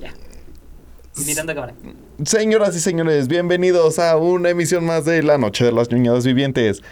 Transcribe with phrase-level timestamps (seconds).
[0.00, 0.14] Ya.
[1.26, 1.74] Mirando a cámara.
[2.24, 6.82] Señoras y señores, bienvenidos a una emisión más de La Noche de las Ñuñadas Vivientes.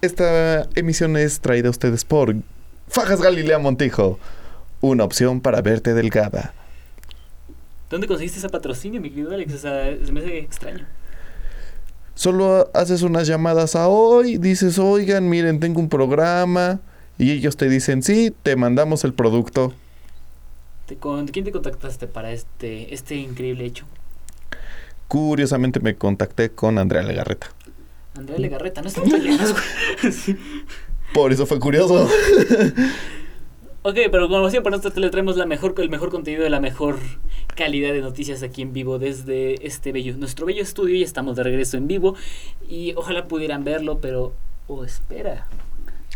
[0.00, 2.34] Esta emisión es traída a ustedes por
[2.88, 4.18] Fajas Galilea Montijo,
[4.80, 6.52] una opción para verte delgada.
[7.90, 9.54] ¿Dónde conseguiste ese patrocinio, mi querido Alex?
[9.54, 10.86] O sea, se me hace extraño.
[12.16, 16.80] Solo haces unas llamadas a hoy, dices, oigan, miren, tengo un programa.
[17.18, 19.72] Y ellos te dicen, sí, te mandamos el producto.
[20.86, 23.84] ¿Te- ¿Con quién te contactaste para este, este increíble hecho?
[25.08, 27.48] Curiosamente me contacté con Andrea Legarreta.
[28.16, 30.12] Andrea Legarreta, no estamos peleados, güey.
[30.12, 30.36] Sí.
[31.12, 32.08] Por eso fue curioso.
[33.86, 36.98] Ok, pero como siempre, nosotros le traemos la mejor, el mejor contenido de la mejor
[37.54, 41.42] calidad de noticias aquí en vivo desde este bello, nuestro bello estudio y estamos de
[41.42, 42.14] regreso en vivo
[42.66, 44.32] y ojalá pudieran verlo, pero,
[44.68, 45.48] oh, espera.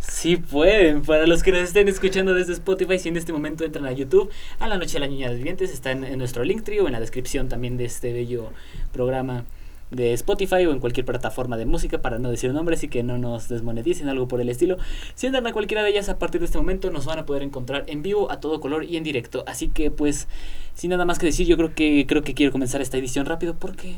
[0.08, 3.84] Sí pueden, para los que nos estén escuchando desde Spotify, si en este momento entran
[3.84, 6.86] a YouTube, a la noche de la niña de vivientes, está en, nuestro link o
[6.86, 8.50] en la descripción también de este bello
[8.90, 9.44] programa
[9.90, 13.18] de Spotify o en cualquier plataforma de música para no decir nombres y que no
[13.18, 14.78] nos desmoneticen algo por el estilo.
[15.15, 17.43] Si entran a cualquiera de ellas a partir de este momento nos van a poder
[17.43, 19.45] encontrar en vivo a todo color y en directo.
[19.46, 20.26] Así que pues
[20.74, 23.54] sin nada más que decir, yo creo que creo que quiero comenzar esta edición rápido
[23.54, 23.96] porque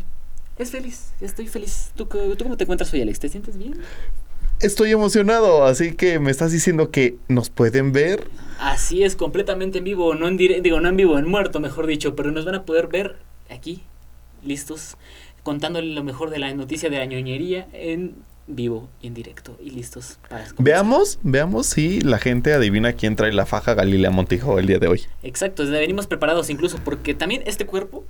[0.59, 1.93] es feliz, estoy feliz.
[1.97, 3.19] ¿Tú, tú cómo te encuentras hoy, Alex?
[3.21, 3.75] ¿Te sientes bien?
[4.61, 8.25] Estoy emocionado, así que me estás diciendo que nos pueden ver.
[8.59, 11.87] Así es, completamente en vivo, no en dire- digo, no en vivo, en muerto, mejor
[11.87, 13.17] dicho, pero nos van a poder ver
[13.49, 13.83] aquí,
[14.45, 14.99] listos,
[15.43, 19.71] contándole lo mejor de la noticia de la ñoñería en vivo y en directo y
[19.71, 20.63] listos para comenzar.
[20.65, 24.89] Veamos, veamos si la gente adivina quién trae la faja Galilea Montijo el día de
[24.89, 25.03] hoy.
[25.23, 28.05] Exacto, venimos preparados incluso porque también este cuerpo,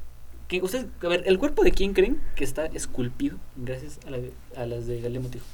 [0.48, 4.18] que ustedes, a ver, el cuerpo de quién creen que está esculpido gracias a, la
[4.56, 5.44] a las de Galileo Montijo.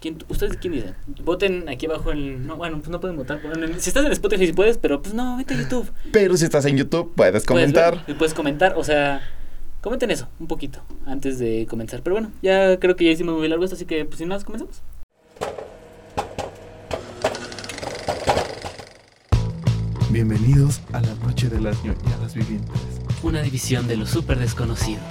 [0.00, 0.94] ¿Quién, ¿Ustedes quién dicen?
[1.24, 2.46] Voten aquí abajo en...
[2.46, 3.38] No, bueno, pues no pueden votar.
[3.78, 5.90] Si estás en Spotify si puedes, pero pues no, vete a YouTube.
[6.10, 7.96] Pero si estás en YouTube, puedes Puedes comentar.
[7.96, 9.20] ver y puedes comentar, o sea,
[9.82, 12.00] comenten eso un poquito antes de comenzar.
[12.02, 14.42] Pero bueno, ya creo que ya hicimos muy largo esto, así que pues sin más,
[14.42, 14.80] comenzamos.
[20.08, 22.80] Bienvenidos a la noche de las ñoñadas vivientes.
[23.22, 25.02] Una división de los super desconocidos.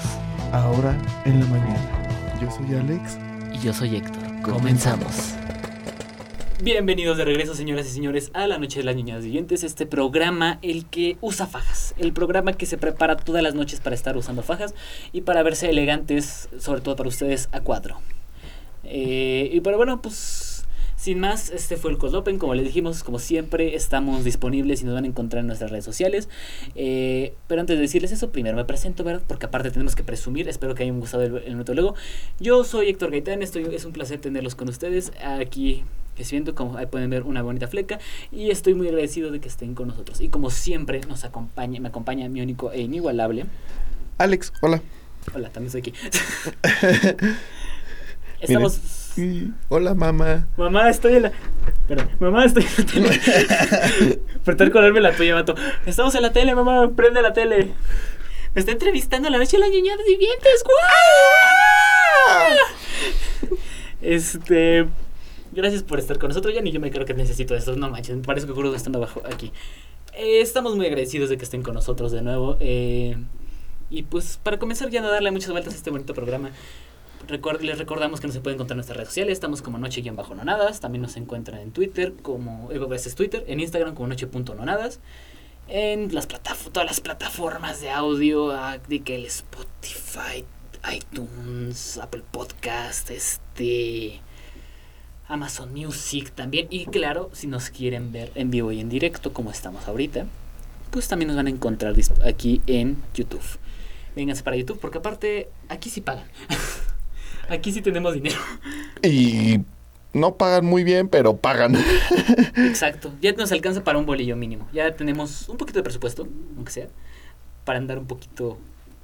[0.51, 2.37] Ahora en la mañana.
[2.41, 3.19] Yo soy Alex.
[3.53, 4.28] Y yo soy Héctor.
[4.43, 5.35] Comenzamos.
[6.61, 10.59] Bienvenidos de regreso, señoras y señores, a la Noche de las Niñas Vivientes, este programa,
[10.61, 14.41] el que usa fajas, el programa que se prepara todas las noches para estar usando
[14.41, 14.73] fajas
[15.11, 17.99] y para verse elegantes, sobre todo para ustedes, a cuatro.
[18.83, 20.48] Eh, y pero bueno, pues
[20.99, 24.83] sin más, este fue el Cold Open, como les dijimos, como siempre, estamos disponibles y
[24.83, 26.27] nos van a encontrar en nuestras redes sociales.
[26.75, 29.23] Eh, pero antes de decirles eso, primero me presento, ¿verdad?
[29.25, 31.95] Porque aparte tenemos que presumir, espero que hayan gustado el, el metólogo.
[32.41, 35.85] Yo soy Héctor Gaitán, estoy, es un placer tenerlos con ustedes aquí.
[36.31, 37.97] viendo como ahí pueden ver una bonita fleca
[38.29, 41.87] y estoy muy agradecido de que estén con nosotros y como siempre nos acompaña me
[41.87, 43.45] acompaña mi único e inigualable
[44.17, 44.81] Alex, hola.
[45.33, 45.93] hola también estoy aquí
[48.41, 48.98] estamos
[49.69, 50.47] Hola, mamá.
[50.57, 51.31] mamá estoy en la
[51.87, 56.55] perdón mamá estoy en la tele Pretender colarme la tuya mato estamos en la tele
[56.55, 57.73] mamá prende la tele
[58.53, 62.57] me está entrevistando la noche de la niña de vivientes ¡guau!
[64.01, 64.87] este
[65.51, 66.53] Gracias por estar con nosotros.
[66.53, 67.75] Ya ni yo me creo que necesito esto.
[67.75, 69.51] No manches, me parece que juro que están abajo aquí.
[70.13, 72.57] Eh, estamos muy agradecidos de que estén con nosotros de nuevo.
[72.59, 73.17] eh,
[73.89, 76.51] y pues para comenzar ya no darle muchas vueltas a este bonito programa.
[77.29, 79.33] Record- les recordamos que nos se pueden encontrar en nuestras redes sociales.
[79.33, 80.79] Estamos como noche-nonadas.
[80.79, 82.69] También nos encuentran en Twitter como...
[82.71, 83.43] Eh, ese es Twitter.
[83.47, 84.99] En Instagram como noche.nonadas.
[85.67, 88.51] En las todas las plataformas de audio.
[88.51, 90.43] ah, el Spotify,
[90.93, 94.19] iTunes, Apple Podcast, este...
[95.27, 96.67] Amazon Music también.
[96.71, 100.25] Y claro, si nos quieren ver en vivo y en directo, como estamos ahorita,
[100.89, 101.93] pues también nos van a encontrar
[102.25, 103.43] aquí en YouTube.
[104.15, 106.25] Vénganse para YouTube, porque aparte, aquí sí pagan.
[107.49, 108.39] aquí sí tenemos dinero.
[109.01, 109.61] Y
[110.13, 111.75] no pagan muy bien, pero pagan.
[112.55, 113.11] Exacto.
[113.21, 114.67] Ya nos alcanza para un bolillo mínimo.
[114.73, 116.87] Ya tenemos un poquito de presupuesto, aunque sea,
[117.65, 118.57] para andar un poquito.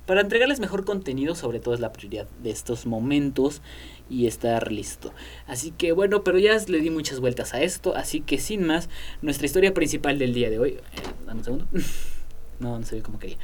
[0.05, 3.61] Para entregarles mejor contenido, sobre todo es la prioridad de estos momentos
[4.07, 5.11] y estar listo.
[5.47, 8.87] Así que bueno, pero ya le di muchas vueltas a esto, así que sin más,
[9.23, 10.71] nuestra historia principal del día de hoy.
[10.71, 10.81] eh,
[11.25, 11.67] dame un segundo.
[12.59, 13.37] No, no se ve como quería.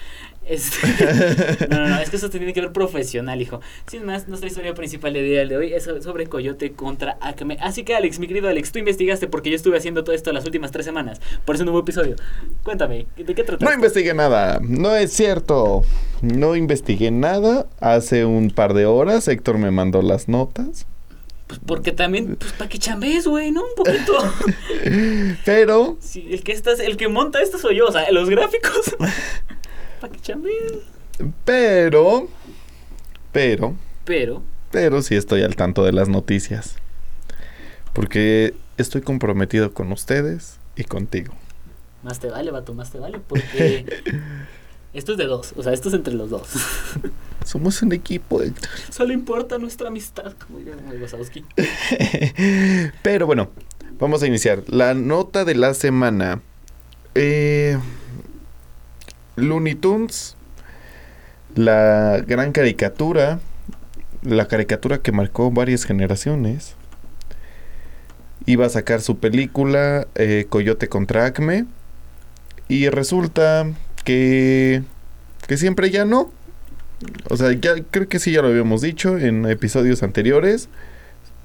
[0.45, 3.61] Este, no, no, no, es que eso tiene que ver profesional, hijo.
[3.87, 7.57] Sin más, nuestra historia principal del día de hoy es sobre Coyote contra Acme.
[7.61, 10.45] Así que, Alex, mi querido Alex, tú investigaste porque yo estuve haciendo todo esto las
[10.45, 11.21] últimas tres semanas.
[11.45, 12.15] Por eso no hubo episodio.
[12.63, 13.63] Cuéntame, ¿de qué trata?
[13.65, 14.59] No investigué nada.
[14.61, 15.83] No es cierto.
[16.21, 17.67] No investigué nada.
[17.79, 20.85] Hace un par de horas Héctor me mandó las notas.
[21.51, 23.61] Pues porque también, pues para que chambees, güey, ¿no?
[23.65, 24.13] Un poquito.
[25.45, 28.95] Pero, Sí, el que estás, el que monta esto soy yo, o sea, los gráficos.
[29.99, 30.71] para que chambees.
[31.43, 32.29] pero,
[33.33, 33.75] pero,
[34.05, 36.75] Pero, pero sí estoy al tanto de las noticias.
[37.91, 41.33] Porque estoy comprometido con ustedes y contigo.
[42.01, 43.85] más te vale, vato, más te vale, porque
[44.93, 46.49] esto es de dos, o sea, esto es entre los dos.
[47.45, 48.69] Somos un equipo, Héctor.
[48.89, 51.45] Solo importa nuestra amistad, como diría Wazowski.
[53.03, 53.49] Pero bueno,
[53.99, 54.63] vamos a iniciar.
[54.67, 56.41] La nota de la semana.
[57.15, 57.77] Eh,
[59.37, 60.35] Looney Tunes.
[61.55, 63.39] La gran caricatura.
[64.23, 66.75] La caricatura que marcó varias generaciones.
[68.45, 71.65] Iba a sacar su película eh, Coyote contra Acme.
[72.67, 73.65] Y resulta
[74.03, 74.83] que...
[75.47, 76.31] Que siempre ya no.
[77.29, 80.69] O sea, ya creo que sí ya lo habíamos dicho en episodios anteriores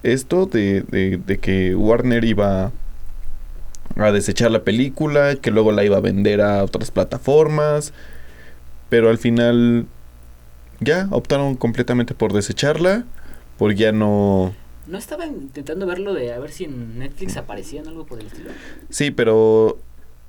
[0.03, 2.71] esto de, de- de que Warner iba
[3.97, 7.93] a desechar la película, que luego la iba a vender a otras plataformas,
[8.91, 9.87] pero al final
[10.81, 13.05] ya optaron completamente por desecharla,
[13.59, 14.55] por ya no...
[14.87, 18.27] No estaba intentando verlo de a ver si en Netflix aparecía en algo por el
[18.27, 18.51] estilo.
[18.91, 19.79] Sí, pero...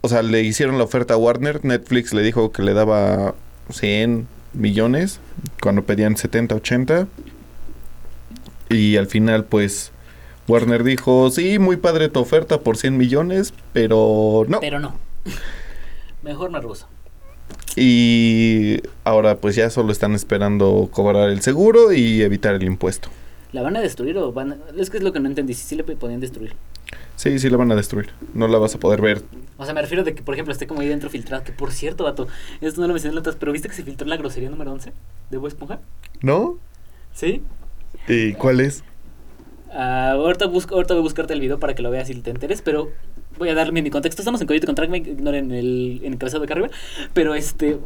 [0.08, 3.36] O sea, le hicieron la oferta a Warner, Netflix le dijo que le daba
[3.72, 5.20] 100 millones,
[5.62, 7.08] cuando pedían 70, 80.
[8.70, 9.92] Y al final, pues,
[10.48, 14.62] Warner dijo, sí, muy padre tu oferta por 100 millones, pero no.
[14.62, 14.96] Pero no.
[16.24, 16.88] Mejor me ruso.
[17.76, 23.10] Y ahora pues ya solo están esperando cobrar el seguro y evitar el impuesto.
[23.52, 24.58] ¿La van a destruir o van a...
[24.78, 26.54] Es que es lo que no entendí, si sí le podían destruir.
[27.16, 28.12] Sí, sí la van a destruir.
[28.34, 29.24] No la vas a poder ver.
[29.58, 31.44] O sea, me refiero de que, por ejemplo, esté como ahí dentro filtrado.
[31.44, 32.28] Que por cierto, vato,
[32.62, 34.94] esto no lo mencioné en notas, pero ¿viste que se filtró la grosería número 11
[35.32, 35.80] de Bob Esponja?
[36.22, 36.60] ¿No?
[37.14, 37.42] ¿Sí?
[38.08, 38.84] ¿Y cuál es?
[39.72, 42.30] Ah, ahorita, busco, ahorita voy a buscarte el video para que lo veas y te
[42.30, 42.92] enteres, pero
[43.38, 44.22] voy a darme mi contexto.
[44.22, 46.70] Estamos en Coyote contra Acme, ignoren el en encabezado de acá arriba.
[47.14, 47.80] Pero este,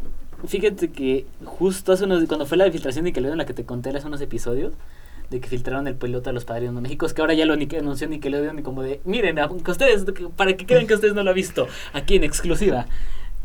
[0.46, 3.90] fíjate que justo hace unos, cuando fue la filtración de Nickelodeon, la que te conté
[3.90, 4.74] hace unos episodios,
[5.32, 7.56] de que filtraron el piloto de los padrinos de México, es que ahora ya lo
[7.56, 10.06] ni- anunció Nickelodeon y como de, miren, aunque ustedes,
[10.36, 12.86] para que crean que ustedes no lo han visto, aquí en exclusiva.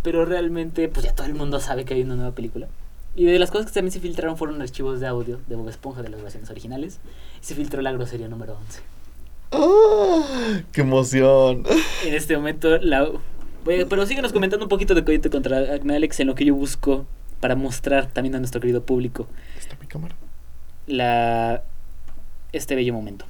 [0.02, 2.68] Pero realmente, pues ya todo el mundo sabe que hay una nueva película.
[3.14, 6.02] Y de las cosas que también se filtraron fueron archivos de audio de Bob Esponja
[6.02, 7.00] de las versiones originales.
[7.40, 8.80] Y se filtró la grosería número 11.
[9.52, 10.60] ¡Ah!
[10.72, 11.64] ¡Qué emoción!
[12.04, 13.00] En este momento, la...
[13.02, 13.08] a-
[13.64, 17.06] pero síguenos comentando un poquito de Coyote contra Alex en lo que yo busco
[17.40, 19.26] para mostrar también a nuestro querido público
[19.58, 20.14] ¿Está mi cámara?
[20.86, 21.62] la
[22.56, 23.24] este bello momento.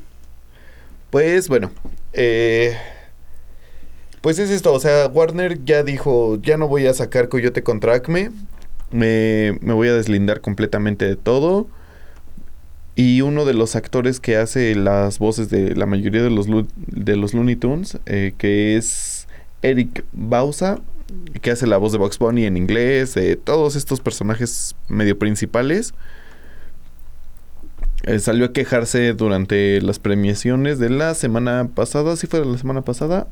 [1.11, 1.70] Pues bueno,
[2.12, 2.76] eh,
[4.20, 7.94] pues es esto, o sea, Warner ya dijo, ya no voy a sacar Coyote contra
[7.94, 8.31] Acme,
[8.90, 11.69] me, me voy a deslindar completamente de todo.
[12.99, 16.46] Y uno de los actores que hace las voces de la mayoría de los,
[16.78, 19.28] de los Looney Tunes, eh, que es
[19.61, 20.78] Eric Bauza,
[21.43, 25.93] que hace la voz de Bugs Bunny en inglés, de todos estos personajes medio principales,
[28.06, 32.17] eh, salió a quejarse durante las premiaciones de la semana pasada.
[32.17, 33.26] ¿Sí fue la semana pasada?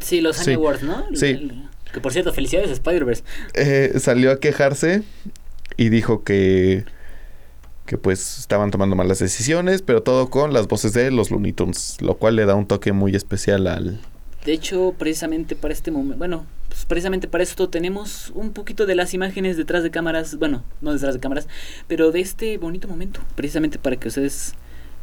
[0.00, 0.42] Sí, los Sí.
[0.50, 1.04] Annie Awards, ¿no?
[1.14, 1.26] Sí.
[1.26, 3.22] El- que por cierto, felicidades Spider-Verse.
[3.54, 5.02] Eh, salió a quejarse
[5.78, 6.84] y dijo que,
[7.86, 11.96] que pues estaban tomando malas decisiones, pero todo con las voces de los Looney Tunes,
[12.00, 14.00] lo cual le da un toque muy especial al...
[14.46, 18.94] De hecho, precisamente para este momento, bueno, pues precisamente para esto tenemos un poquito de
[18.94, 21.48] las imágenes detrás de cámaras, bueno, no detrás de cámaras,
[21.88, 24.54] pero de este bonito momento, precisamente para que ustedes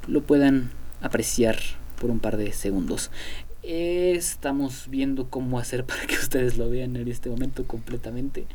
[0.07, 0.71] lo puedan
[1.01, 1.57] apreciar
[1.99, 3.11] por un par de segundos.
[3.63, 8.45] Estamos viendo cómo hacer para que ustedes lo vean en este momento completamente.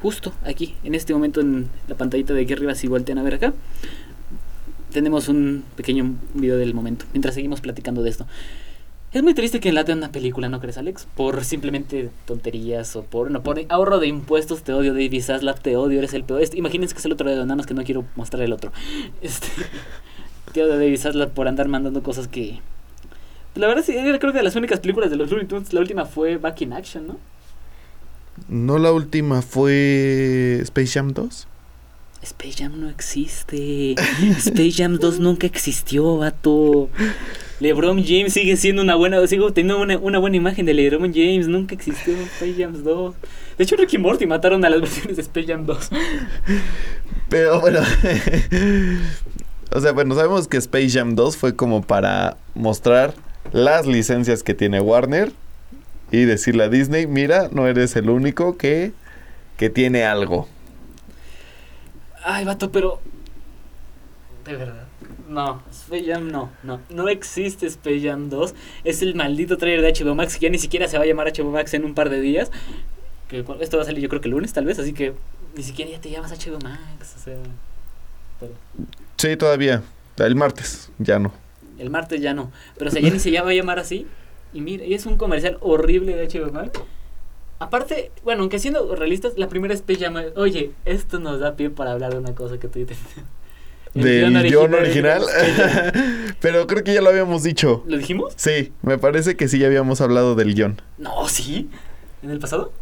[0.00, 3.34] Justo aquí, en este momento en la pantallita de aquí arriba, si voltean a ver
[3.34, 3.52] acá,
[4.92, 8.28] tenemos un pequeño video del momento, mientras seguimos platicando de esto.
[9.12, 11.06] Es muy triste que enlaten una película, ¿no crees, Alex?
[11.14, 15.76] Por simplemente tonterías o por, no, por ahorro de impuestos, te odio, David Zaslav, te
[15.76, 16.40] odio, eres el peor.
[16.40, 18.72] Este, imagínense que es el otro dedo, nada más que no quiero mostrar el otro.
[19.20, 19.48] Este,
[20.52, 22.60] te odio, David Zaslav, por andar mandando cosas que...
[23.54, 26.06] La verdad, sí, creo que de las únicas películas de los Looney Tunes, la última
[26.06, 27.18] fue Back in Action, ¿no?
[28.48, 31.48] ¿No la última fue Space Jam 2?
[32.22, 33.94] Space Jam no existe.
[34.38, 36.88] Space Jam 2 nunca existió, vato.
[37.62, 41.46] LeBron James sigue siendo una buena, sigo teniendo una, una buena imagen de LeBron James,
[41.46, 43.14] nunca existió Space Jam 2.
[43.56, 45.90] De hecho, Ricky Morty mataron a las versiones de Space Jam 2.
[47.28, 47.78] Pero bueno...
[49.70, 53.14] o sea, bueno, sabemos que Space Jam 2 fue como para mostrar
[53.52, 55.30] las licencias que tiene Warner
[56.10, 58.92] y decirle a Disney, mira, no eres el único que,
[59.56, 60.48] que tiene algo.
[62.24, 63.00] Ay, vato, pero.
[64.44, 64.91] De verdad.
[65.28, 66.80] No, Space Jam no, no.
[66.90, 68.54] No existe Space Jam 2.
[68.84, 71.32] Es el maldito trailer de HBO Max que ya ni siquiera se va a llamar
[71.32, 72.50] HBO Max en un par de días.
[73.28, 75.14] Que esto va a salir yo creo que el lunes tal vez, así que
[75.56, 77.14] ni siquiera ya te llamas HBO Max.
[77.16, 77.36] O sea,
[78.40, 78.52] pero
[79.16, 79.82] Sí, todavía.
[80.18, 81.32] El martes, ya no.
[81.78, 82.50] el martes ya no.
[82.76, 84.06] Pero o sea, ya ni se ya va a llamar así.
[84.52, 86.78] Y mira, y es un comercial horrible de HBO Max.
[87.58, 91.92] Aparte, bueno, aunque siendo realistas, la primera Space Jam, oye, esto nos da pie para
[91.92, 92.98] hablar de una cosa que tú dices.
[93.94, 95.22] El Del guion original.
[96.40, 97.84] Pero creo que ya lo habíamos dicho.
[97.86, 98.32] ¿Lo dijimos?
[98.36, 100.80] Sí, me parece que sí ya habíamos hablado del guion.
[100.98, 101.68] No, sí.
[102.22, 102.72] ¿En el pasado?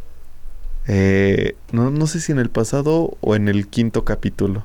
[0.87, 4.65] Eh, no, no sé si en el pasado o en el quinto capítulo.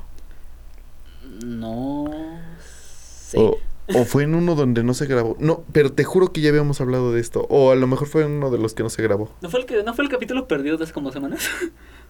[1.44, 2.12] No
[2.60, 3.38] sé.
[3.40, 3.58] O,
[3.94, 5.36] o fue en uno donde no se grabó.
[5.40, 7.48] No, pero te juro que ya habíamos hablado de esto.
[7.50, 9.32] O a lo mejor fue en uno de los que no se grabó.
[9.42, 11.50] ¿No fue el que no fue el capítulo perdido de hace como semanas?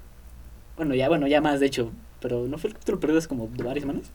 [0.77, 3.47] bueno, ya bueno, ya más de hecho, pero no fue el capítulo perdido hace como
[3.47, 4.11] varias semanas.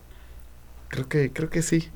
[0.90, 1.88] Creo que, creo que sí.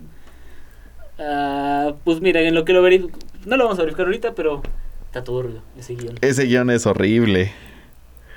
[1.18, 3.04] Ah, pues mira, en lo que lo veré,
[3.44, 4.62] no lo vamos a verificar ahorita, pero
[5.06, 6.16] está turbio ese guion.
[6.22, 7.52] Ese guion es horrible.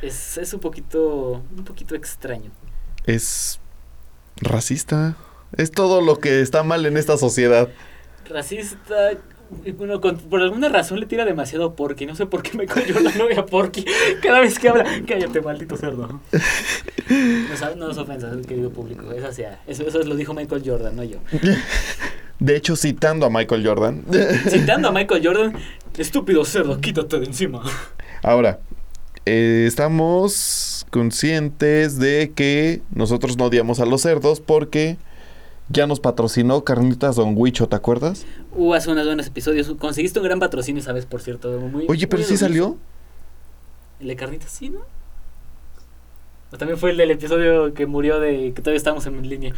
[0.02, 2.52] Es, es un poquito un poquito extraño.
[3.06, 3.60] Es
[4.42, 5.16] racista.
[5.56, 7.70] Es todo lo que está mal en esta sociedad.
[8.30, 9.12] Racista,
[9.78, 12.06] bueno, con- por alguna razón le tira demasiado Porky.
[12.06, 13.86] No sé por qué me cogió la novia Porky.
[14.22, 16.20] Cada vez que habla, cállate, maldito cerdo.
[17.10, 19.12] No, no es ofensa, querido público.
[19.12, 21.18] Es hacia, eso, eso lo dijo Michael Jordan, no yo.
[22.40, 24.04] De hecho, citando a Michael Jordan.
[24.50, 25.54] Citando a Michael Jordan,
[25.98, 27.64] estúpido cerdo, quítate de encima.
[28.22, 28.60] Ahora,
[29.26, 34.98] eh, estamos conscientes de que nosotros no odiamos a los cerdos porque
[35.70, 38.26] ya nos patrocinó Carnitas Don Huicho, ¿te acuerdas?
[38.54, 39.74] Uh, hace unos buenos episodios.
[39.78, 41.06] Conseguiste un gran patrocinio, ¿sabes?
[41.06, 41.52] Por cierto.
[41.60, 42.78] Muy, Oye, pero muy sí salió.
[44.00, 44.80] ¿El de carnitas sí, no?
[46.52, 49.54] O también fue el del episodio que murió de que todavía estábamos en línea.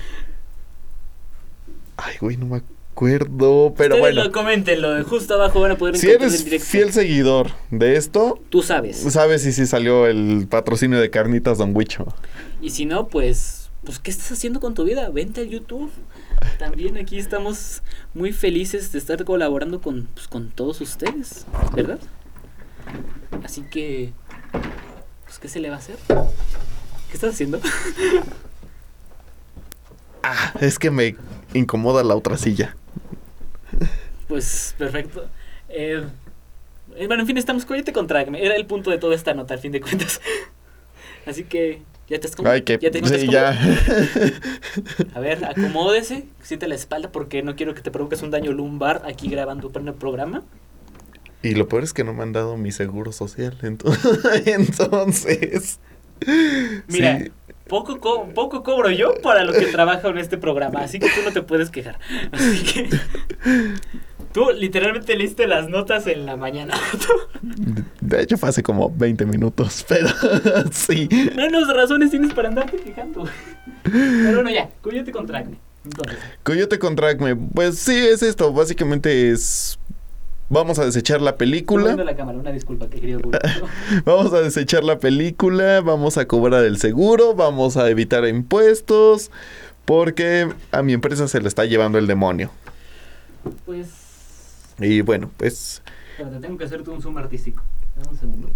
[1.97, 3.73] Ay, güey, no me acuerdo.
[3.77, 7.51] Pero Ustedes bueno, lo coméntenlo, justo abajo van a poder si eres el fiel seguidor
[7.69, 8.97] de esto, Tú sabes.
[8.97, 12.05] sabes si sí salió el patrocinio de Carnitas Don Huicho.
[12.61, 15.09] Y si no, pues, pues, ¿qué estás haciendo con tu vida?
[15.09, 15.91] Vente al YouTube.
[16.57, 17.81] También aquí estamos
[18.13, 21.99] muy felices de estar colaborando con, pues, con todos ustedes, ¿verdad?
[23.43, 24.13] Así que,
[25.25, 25.97] pues, ¿qué se le va a hacer?
[26.07, 27.59] ¿Qué estás haciendo?
[30.21, 31.15] Ah, es que me
[31.53, 32.75] incomoda la otra silla.
[34.27, 35.27] Pues, perfecto.
[35.69, 36.03] Eh,
[37.07, 38.21] bueno, en fin, estamos Coyote contra.
[38.21, 40.21] Era el punto de toda esta nota, al fin de cuentas.
[41.25, 43.51] Así que, ¿ya te has Ay, que ¿Ya te sí, ya.
[45.15, 49.03] A ver, acomódese, siente la espalda porque no quiero que te provoques un daño lumbar
[49.05, 50.43] aquí grabando el programa.
[51.41, 53.57] Y lo peor es que no me han dado mi seguro social.
[53.61, 53.93] ento-
[54.45, 55.79] Entonces.
[56.87, 57.31] Mira, sí.
[57.69, 61.21] Poco, co- poco cobro yo para lo que trabajo en este programa, así que tú
[61.23, 61.97] no te puedes quejar.
[62.31, 62.89] Así que
[64.33, 66.75] tú literalmente leíste las notas en la mañana.
[68.01, 69.85] De hecho, fue hace como 20 minutos.
[69.89, 70.09] Pero
[70.71, 71.07] sí.
[71.35, 73.25] Menos razones tienes para andarte quejando.
[73.83, 75.57] Pero bueno, ya, Coyote contra Acme.
[75.85, 77.35] Entonces, Coyote contra Acme.
[77.35, 78.51] Pues sí, es esto.
[78.51, 79.79] Básicamente es.
[80.49, 81.95] Vamos a desechar la película.
[81.95, 83.45] la cámara, una disculpa, que querido público.
[84.05, 85.81] Vamos a desechar la película.
[85.81, 87.35] Vamos a cobrar el seguro.
[87.35, 89.29] Vamos a evitar impuestos.
[89.85, 92.51] Porque a mi empresa se le está llevando el demonio.
[93.65, 93.87] Pues,
[94.79, 95.81] Y bueno, pues.
[96.11, 97.63] espérate, tengo que hacerte un zoom artístico.
[97.95, 98.49] Dame un segundo.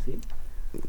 [0.00, 0.18] Así.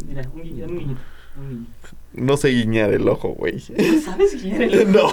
[0.07, 0.97] Mira, un guiño, un guiño,
[1.37, 1.67] un guiño.
[2.13, 3.55] No sé guiñar el ojo, güey.
[3.77, 5.07] ¿No sabes era el No.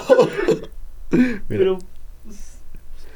[1.11, 1.41] Mira.
[1.47, 1.79] Pero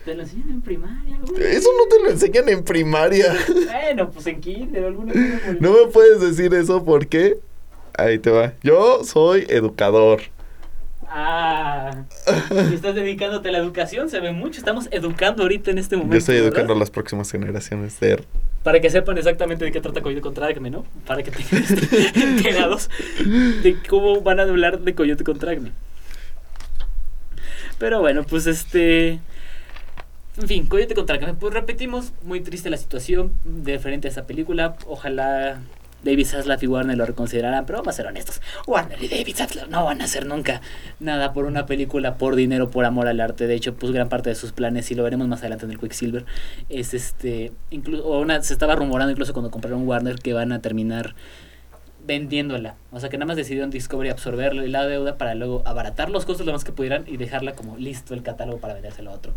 [0.08, 1.44] te lo enseñan en primaria, güey.
[1.44, 3.36] Eso no te lo enseñan en primaria.
[3.66, 7.40] Bueno, pues en kinder o alguna cosa No me puedes decir eso porque.
[7.98, 8.54] Ahí te va.
[8.64, 10.22] Yo soy educador.
[11.10, 12.04] Ah,
[12.70, 14.60] y estás dedicándote a la educación, se ve mucho.
[14.60, 16.14] Estamos educando ahorita en este momento.
[16.16, 16.50] Yo estoy ¿verdad?
[16.50, 18.24] educando a las próximas generaciones de.
[18.64, 20.86] Para que sepan exactamente de qué trata Coyote contra Acme, ¿no?
[21.06, 22.90] Para que tengan este- enterados
[23.26, 25.72] de cómo van a hablar de Coyote contra Acme.
[27.78, 29.20] Pero bueno, pues este.
[30.38, 31.34] En fin, Coyote contra Acme.
[31.34, 34.76] Pues repetimos, muy triste la situación de frente a esa película.
[34.86, 35.62] Ojalá
[36.04, 38.40] David Zaslav y Warner lo reconsideraran, pero vamos a ser honestos.
[38.68, 40.62] Warner y David Zaslav no van a hacer nunca
[41.00, 43.48] nada por una película, por dinero, por amor al arte.
[43.48, 45.80] De hecho, pues gran parte de sus planes, y lo veremos más adelante en el
[45.80, 46.26] Quicksilver,
[46.70, 47.52] es este.
[47.72, 51.16] Incluso, una, se estaba rumorando incluso cuando compraron Warner que van a terminar
[52.06, 52.76] vendiéndola.
[52.92, 56.46] O sea que nada más decidieron Discovery absorberle la deuda para luego abaratar los costos
[56.46, 59.34] lo más que pudieran y dejarla como listo el catálogo para vendérselo a otro.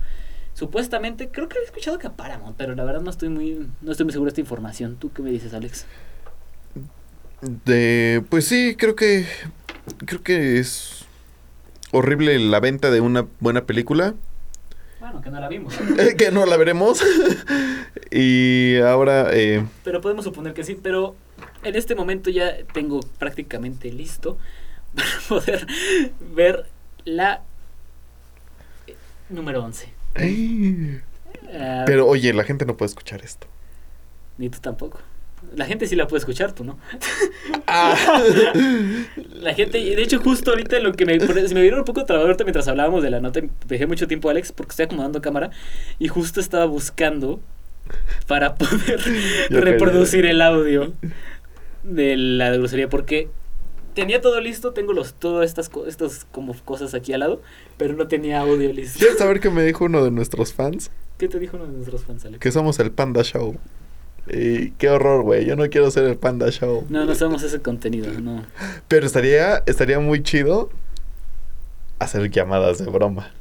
[0.54, 3.92] Supuestamente, creo que he escuchado que a Paramount, pero la verdad no estoy muy, no
[3.92, 4.97] estoy muy seguro de esta información.
[4.97, 5.87] ¿Tú qué me dices, Alex?
[7.40, 9.26] de pues sí, creo que.
[10.04, 11.07] Creo que es.
[11.92, 14.14] horrible la venta de una buena película.
[15.00, 15.75] Bueno, que no la vimos.
[16.19, 17.02] que no la veremos.
[18.11, 19.30] y ahora...
[19.33, 21.16] Eh, pero podemos suponer que sí, pero
[21.64, 24.37] en este momento ya tengo prácticamente listo
[24.95, 25.66] para poder
[26.35, 26.66] ver
[27.04, 27.42] la
[28.87, 28.95] eh,
[29.30, 30.00] número 11.
[31.87, 33.47] Pero oye, la gente no puede escuchar esto.
[34.38, 35.00] Ni tú tampoco.
[35.55, 36.79] La gente sí la puede escuchar, tú no.
[37.67, 37.97] Ah.
[39.33, 41.19] la gente, de hecho, justo ahorita lo que me.
[41.19, 43.40] Se me vieron un poco trabado ahorita mientras hablábamos de la nota.
[43.67, 45.50] Dejé mucho tiempo a Alex porque estoy acomodando cámara.
[45.99, 47.40] Y justo estaba buscando
[48.26, 49.00] para poder
[49.50, 50.93] reproducir el audio
[51.83, 52.88] de la grosería.
[52.88, 53.29] Porque
[53.94, 57.42] tenía todo listo, tengo los todas estas, estas como cosas aquí al lado,
[57.76, 58.99] pero no tenía audio listo.
[58.99, 60.90] ¿Quieres saber qué me dijo uno de nuestros fans?
[61.18, 62.40] ¿Qué te dijo uno de nuestros fans, Alex?
[62.40, 63.56] Que somos el Panda Show.
[64.28, 65.44] Y qué horror, güey.
[65.44, 66.87] Yo no quiero ser el Panda Show.
[66.88, 68.44] No, no somos ese contenido, no.
[68.88, 70.70] Pero estaría, estaría muy chido
[71.99, 73.32] hacer llamadas de broma.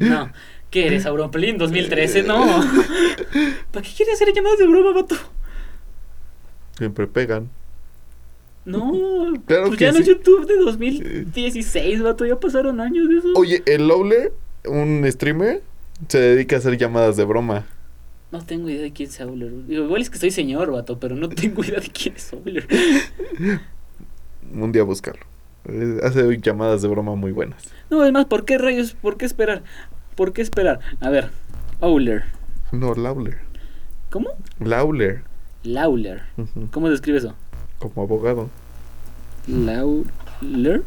[0.00, 0.30] No.
[0.70, 2.22] ¿Qué eres, Auronplin 2013?
[2.22, 2.46] No.
[3.72, 5.16] ¿Para qué quieres hacer llamadas de broma, vato?
[6.78, 7.50] Siempre pegan.
[8.64, 13.28] No, claro pues ya no YouTube de 2016, vato, ya pasaron años de eso.
[13.34, 14.32] Oye, el Lowler,
[14.66, 15.62] un streamer,
[16.08, 17.66] se dedica a hacer llamadas de broma.
[18.32, 19.52] No tengo idea de quién es Owler.
[19.68, 22.66] igual es que soy señor, vato, pero no tengo idea de quién es Owler.
[24.52, 25.24] Un día buscarlo.
[25.68, 27.64] Eh, hace llamadas de broma muy buenas.
[27.90, 28.92] No, además, ¿por qué rayos?
[28.92, 29.62] ¿Por qué esperar?
[30.14, 30.80] ¿Por qué esperar?
[31.00, 31.30] A ver,
[31.80, 32.24] Owler.
[32.72, 33.38] No, Lawler.
[34.10, 34.30] ¿Cómo?
[34.60, 35.22] Lawler.
[35.64, 36.22] Lawler.
[36.70, 37.34] ¿Cómo se escribe eso?
[37.80, 38.48] Como abogado.
[39.48, 40.84] Lawler.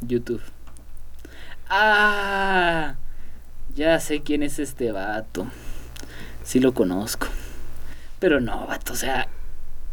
[0.00, 0.42] YouTube.
[1.68, 2.96] Ah,
[3.74, 5.46] ya sé quién es este vato.
[6.42, 7.28] Sí lo conozco.
[8.18, 9.28] Pero no, vato, o sea,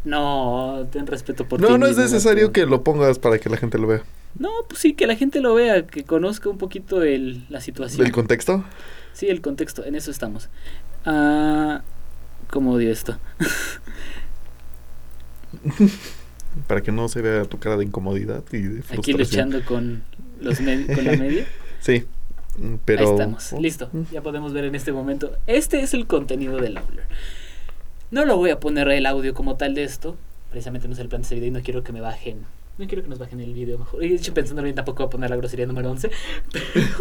[0.04, 3.78] no, ten respeto por No, no es necesario que lo pongas para que la gente
[3.78, 4.04] lo vea.
[4.38, 8.06] No, pues sí, que la gente lo vea, que conozca un poquito el, la situación.
[8.06, 8.64] ¿El contexto?
[9.14, 10.50] Sí, el contexto, en eso estamos.
[11.06, 11.82] Ah,
[12.50, 13.18] ¿Cómo odio esto?
[16.68, 19.00] para que no se vea tu cara de incomodidad y de frustración.
[19.00, 20.04] Aquí luchando con,
[20.42, 21.48] los con la media.
[21.80, 22.06] sí.
[22.86, 23.06] Pero...
[23.06, 23.60] Ahí estamos, oh.
[23.62, 23.90] listo.
[24.12, 25.32] Ya podemos ver en este momento.
[25.48, 27.06] Este es el contenido del Audler.
[28.12, 30.18] No lo voy a poner el audio como tal de esto.
[30.50, 32.46] Precisamente no es el plan de este video y no quiero que me bajen.
[32.78, 34.04] No quiero que nos bajen el video mejor.
[34.04, 36.10] Y de hecho, pensando bien, tampoco voy a poner la grosería número 11.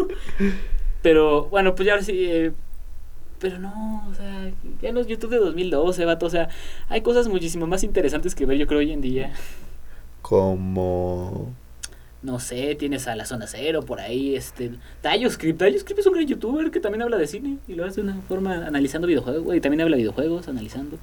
[1.03, 2.13] Pero, bueno, pues ya ahora sí.
[2.27, 2.53] Eh,
[3.39, 4.51] pero no, o sea,
[4.83, 6.27] ya no es YouTube de 2012, vato.
[6.27, 6.49] O sea,
[6.89, 9.33] hay cosas muchísimo más interesantes que ver, yo creo, hoy en día.
[10.23, 11.53] Como
[12.23, 14.73] no sé, tienes a la zona cero por ahí, este,
[15.03, 18.11] Tayoscript, Tayoscript es un gran youtuber que también habla de cine y lo hace de
[18.11, 20.99] una forma analizando videojuegos, y también habla de videojuegos, analizando.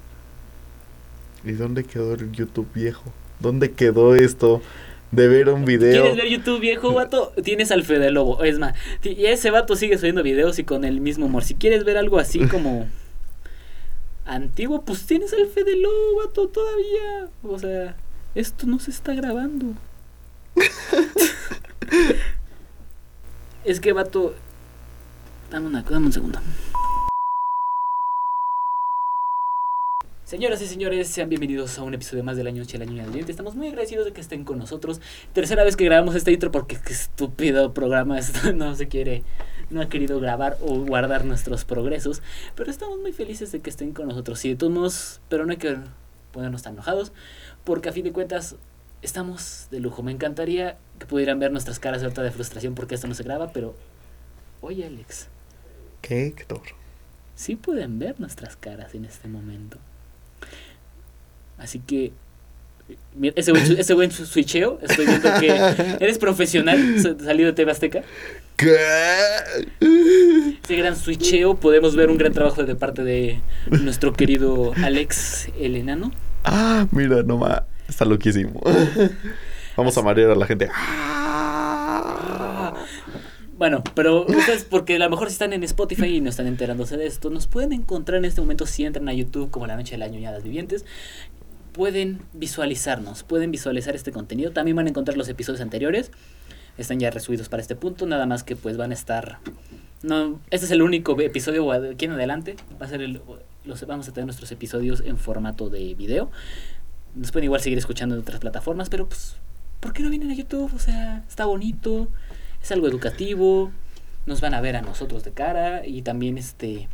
[1.45, 3.13] ¿Y dónde quedó el YouTube viejo?
[3.39, 4.61] ¿Dónde quedó esto
[5.11, 6.03] de ver un video?
[6.03, 7.33] ¿Quieres ver YouTube viejo, vato?
[7.43, 11.01] Tienes al Fede Lobo, es más, y ese vato sigue subiendo videos y con el
[11.01, 11.43] mismo humor.
[11.43, 12.87] Si quieres ver algo así como
[14.25, 17.29] antiguo, pues tienes al Fede Lobo, vato, todavía.
[17.43, 17.95] O sea,
[18.33, 19.67] esto no se está grabando.
[23.63, 24.33] es que, vato.
[25.51, 26.39] Dame, una, dame un segundo.
[30.25, 33.05] Señoras y señores, sean bienvenidos a un episodio más del año Noche de la Niña
[33.05, 34.99] del Estamos muy agradecidos de que estén con nosotros.
[35.33, 39.21] Tercera vez que grabamos este intro porque qué estúpido programa esto no se quiere,
[39.69, 42.23] no ha querido grabar o guardar nuestros progresos.
[42.55, 44.43] Pero estamos muy felices de que estén con nosotros.
[44.45, 45.77] Y de todos modos, pero no hay que
[46.31, 47.11] ponernos tan enojados
[47.63, 48.55] porque a fin de cuentas
[49.03, 50.01] estamos de lujo.
[50.01, 53.51] Me encantaría que pudieran ver nuestras caras ahorita de frustración porque esto no se graba,
[53.53, 53.75] pero.
[54.61, 55.27] Oye, Alex.
[56.01, 56.63] ¿Qué, Héctor?
[57.35, 59.77] Sí pueden ver nuestras caras en este momento.
[61.57, 62.13] Así que.
[63.35, 65.47] ese buen, ese buen switcheo, estoy viendo que
[65.99, 68.03] eres profesional salido de TV Azteca.
[68.55, 68.75] ¿Qué?
[70.63, 75.75] Ese gran switcheo, podemos ver un gran trabajo de parte de nuestro querido Alex el
[75.75, 76.11] enano.
[76.43, 77.63] Ah, mira nomás.
[77.87, 78.61] Está loquísimo.
[79.77, 80.69] Vamos a marear a la gente.
[83.57, 86.97] Bueno, pero ustedes, porque a lo mejor si están en Spotify y no están enterándose
[86.97, 89.91] de esto, nos pueden encontrar en este momento si entran a YouTube como La Noche
[89.91, 90.85] de las Ñuñadas Vivientes.
[91.75, 94.51] Pueden visualizarnos, pueden visualizar este contenido.
[94.51, 96.09] También van a encontrar los episodios anteriores.
[96.77, 99.39] Están ya resubidos para este punto, nada más que pues van a estar...
[100.01, 102.55] No, este es el único episodio aquí en adelante.
[102.81, 103.21] Va a ser el,
[103.65, 106.31] los, vamos a tener nuestros episodios en formato de video.
[107.13, 109.35] Nos pueden igual seguir escuchando en otras plataformas, pero pues,
[109.81, 110.71] ¿por qué no vienen a YouTube?
[110.73, 112.07] O sea, está bonito,
[112.63, 113.71] es algo educativo,
[114.25, 116.87] nos van a ver a nosotros de cara y también este...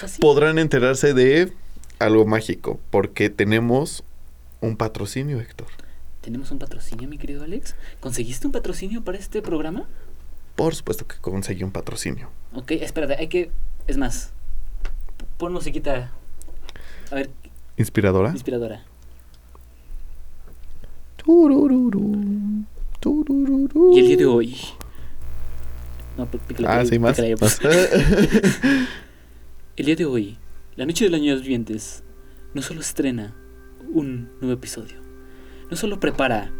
[0.00, 1.52] Pues Podrán enterarse de
[2.04, 4.04] algo mágico, porque tenemos
[4.60, 5.68] un patrocinio, Héctor.
[6.20, 7.74] ¿Tenemos un patrocinio, mi querido Alex?
[8.00, 9.86] ¿Conseguiste un patrocinio para este programa?
[10.56, 12.30] Por supuesto que conseguí un patrocinio.
[12.54, 13.50] Ok, espérate, hay que...
[13.86, 14.32] Es más,
[15.36, 16.12] pon musiquita...
[17.10, 17.30] A ver,
[17.76, 18.30] ¿Inspiradora?
[18.30, 18.84] inspiradora.
[21.16, 22.64] Turururu,
[23.00, 23.96] turururu.
[23.96, 24.56] Y el día de hoy...
[26.16, 27.16] No, pícale, Ah, pícale, sí, más.
[27.16, 27.58] pícale pues.
[29.76, 30.38] El día de hoy,
[30.76, 32.02] la noche de los años vivientes,
[32.52, 33.34] no solo estrena
[33.92, 34.96] un nuevo episodio,
[35.70, 36.50] no solo prepara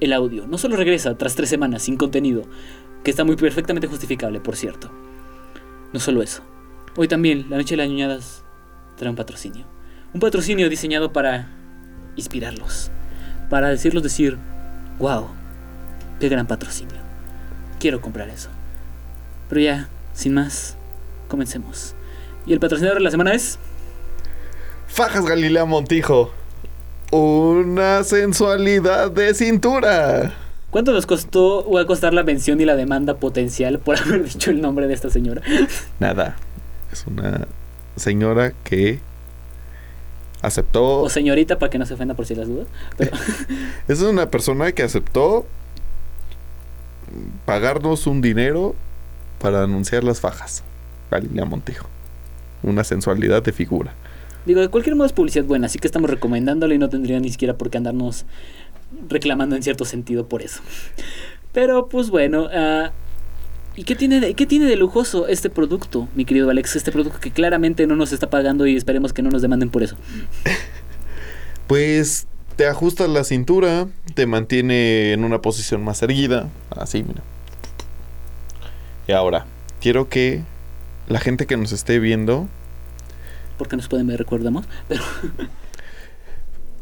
[0.00, 2.44] el audio, no solo regresa tras tres semanas sin contenido,
[3.02, 4.92] que está muy perfectamente justificable, por cierto.
[5.92, 6.42] No solo eso,
[6.96, 8.44] hoy también la noche de las ñoñadas
[8.96, 9.66] trae un patrocinio.
[10.14, 11.50] Un patrocinio diseñado para
[12.16, 12.90] inspirarlos,
[13.50, 14.38] para decirlos decir,
[14.98, 15.26] wow,
[16.20, 16.96] qué gran patrocinio.
[17.80, 18.48] Quiero comprar eso.
[19.48, 20.76] Pero ya, sin más,
[21.28, 21.94] comencemos.
[22.48, 23.58] Y el patrocinador de la semana es.
[24.86, 26.32] Fajas Galilea Montijo.
[27.12, 30.32] Una sensualidad de cintura.
[30.70, 34.24] ¿Cuánto nos costó o va a costar la mención y la demanda potencial por haber
[34.24, 35.42] dicho el nombre de esta señora?
[36.00, 36.36] Nada.
[36.90, 37.46] Es una
[37.96, 38.98] señora que
[40.40, 41.02] aceptó.
[41.02, 42.66] O señorita, para que no se ofenda por si las dudas.
[42.96, 43.14] Pero,
[43.88, 45.44] Es una persona que aceptó
[47.44, 48.74] pagarnos un dinero
[49.38, 50.62] para anunciar las fajas.
[51.10, 51.88] Galilea Montijo.
[52.62, 53.94] Una sensualidad de figura.
[54.46, 57.30] digo, de cualquier modo es publicidad buena, así que estamos recomendándole y no tendría ni
[57.30, 58.24] siquiera por qué andarnos
[59.08, 60.60] reclamando en cierto sentido por eso.
[61.52, 62.92] Pero pues bueno, ah,
[63.76, 66.76] ¿y qué tiene, de, qué tiene de lujoso este producto, mi querido Alex?
[66.76, 69.82] Este producto que claramente no nos está pagando y esperemos que no nos demanden por
[69.82, 69.96] eso.
[71.66, 76.48] Pues te ajustas la cintura, te mantiene en una posición más erguida.
[76.70, 77.22] Así, mira.
[79.06, 79.44] Y ahora,
[79.80, 80.42] quiero que
[81.08, 82.46] la gente que nos esté viendo
[83.56, 84.66] Porque nos pueden ver, recordamos.
[84.88, 85.02] Pero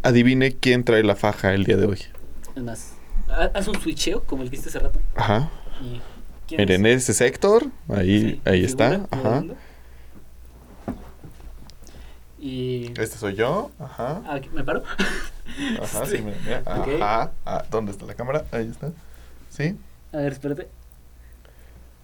[0.02, 2.00] adivine quién trae la faja el día de hoy.
[2.54, 2.92] es más,
[3.28, 5.00] ha- haz un switcheo como el que hiciste hace rato.
[5.16, 5.50] Ajá.
[5.82, 6.00] Y,
[6.46, 7.02] ¿quién Miren, es?
[7.02, 7.66] ese es Héctor.
[7.88, 9.06] Ahí, Sí, ahí está.
[9.10, 9.44] Ajá.
[12.38, 12.92] Y.
[13.00, 13.70] Este soy yo.
[13.78, 14.22] Ajá.
[14.26, 14.82] ah, aquí, ¿Me paro?
[15.82, 16.36] Ajá, sí, mira,
[16.86, 17.32] mira.
[17.44, 18.44] Ah, ¿Dónde está la cámara?
[18.52, 18.92] Ahí está.
[19.48, 19.76] ¿Sí?
[20.12, 20.68] A ver, espérate.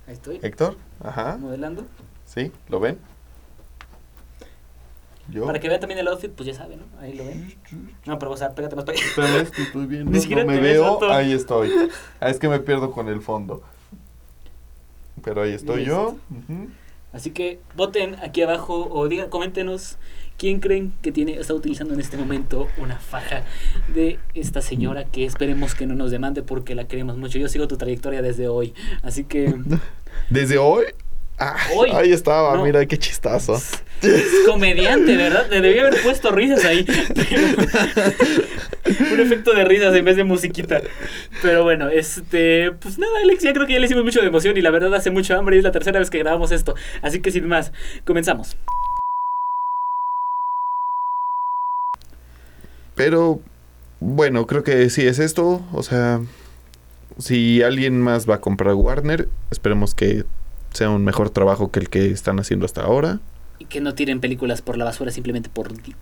[0.06, 0.40] Ahí estoy.
[0.42, 0.76] Héctor.
[1.02, 1.36] Ajá.
[1.38, 1.86] Modelando.
[2.32, 2.50] ¿Sí?
[2.68, 2.98] ¿Lo ven?
[5.28, 5.44] Yo.
[5.44, 7.00] Para que vean también el outfit, pues ya saben, ¿no?
[7.00, 7.54] Ahí lo ven.
[8.06, 9.50] No, pero o sea, pégate más para allá.
[9.50, 11.70] Que estoy viendo, Ni siquiera no me ves, veo, ahí estoy.
[12.20, 13.62] Ah, es que me pierdo con el fondo.
[15.22, 16.16] Pero ahí estoy yo.
[17.12, 19.98] Así que voten aquí abajo o digan, coméntenos
[20.38, 23.44] quién creen que tiene, está utilizando en este momento una faja
[23.94, 27.38] de esta señora que esperemos que no nos demande porque la queremos mucho.
[27.38, 28.72] Yo sigo tu trayectoria desde hoy.
[29.02, 29.54] Así que
[30.30, 30.84] ¿Desde hoy?
[31.44, 31.90] Ah, Hoy.
[31.92, 32.64] Ahí estaba, No.
[32.64, 33.60] mira qué chistazo.
[34.02, 35.48] es comediante, ¿verdad?
[35.50, 36.86] Le debía haber puesto risas ahí.
[39.12, 40.80] Un efecto de risas en vez de musiquita.
[41.42, 44.56] Pero bueno, este, pues nada, Alex, ya creo que ya le hicimos mucho de emoción
[44.56, 46.74] y la verdad hace mucho hambre y es la tercera vez que grabamos esto.
[47.00, 47.72] Así que sin más,
[48.04, 48.56] comenzamos.
[52.94, 53.40] Pero
[54.00, 55.64] bueno, creo que sí es esto.
[55.72, 56.20] O sea,
[57.18, 60.24] si alguien más va a comprar Warner, esperemos que
[60.72, 63.20] sea un mejor trabajo que el que están haciendo hasta ahora.
[63.58, 65.94] Y que no tiren películas por la basura simplemente por di-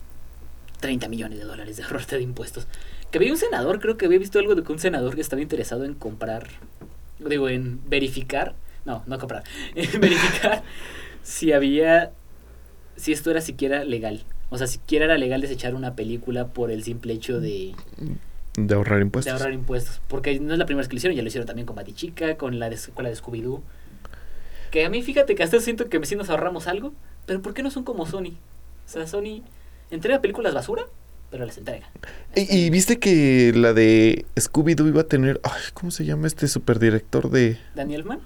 [0.79, 2.67] 30 millones de dólares de ahorrarte de impuestos.
[3.11, 5.41] Que había un senador, creo que había visto algo de que un senador que estaba
[5.41, 6.47] interesado en comprar,
[7.19, 8.55] digo, en verificar,
[8.85, 9.43] no, no comprar,
[9.75, 10.63] en verificar
[11.23, 12.11] si había,
[12.95, 14.23] si esto era siquiera legal.
[14.49, 17.73] O sea, siquiera era legal desechar una película por el simple hecho de,
[18.57, 19.31] De ahorrar de impuestos.
[19.33, 20.01] ahorrar impuestos.
[20.07, 22.35] Porque no es la primera vez que lo hicieron, ya lo hicieron también con Batichica,
[22.37, 23.61] con la de, con la de Scooby-Doo.
[24.71, 26.93] Que a mí, fíjate que hasta siento que sí nos ahorramos algo,
[27.25, 28.37] pero ¿por qué no son como Sony?
[28.85, 29.43] O sea, Sony
[29.91, 30.83] entrega películas basura,
[31.29, 31.89] pero las entrega.
[32.35, 35.39] Y, y viste que la de Scooby-Doo iba a tener.
[35.43, 37.57] Ay, ¿Cómo se llama este superdirector de.
[37.75, 38.19] Daniel Mann.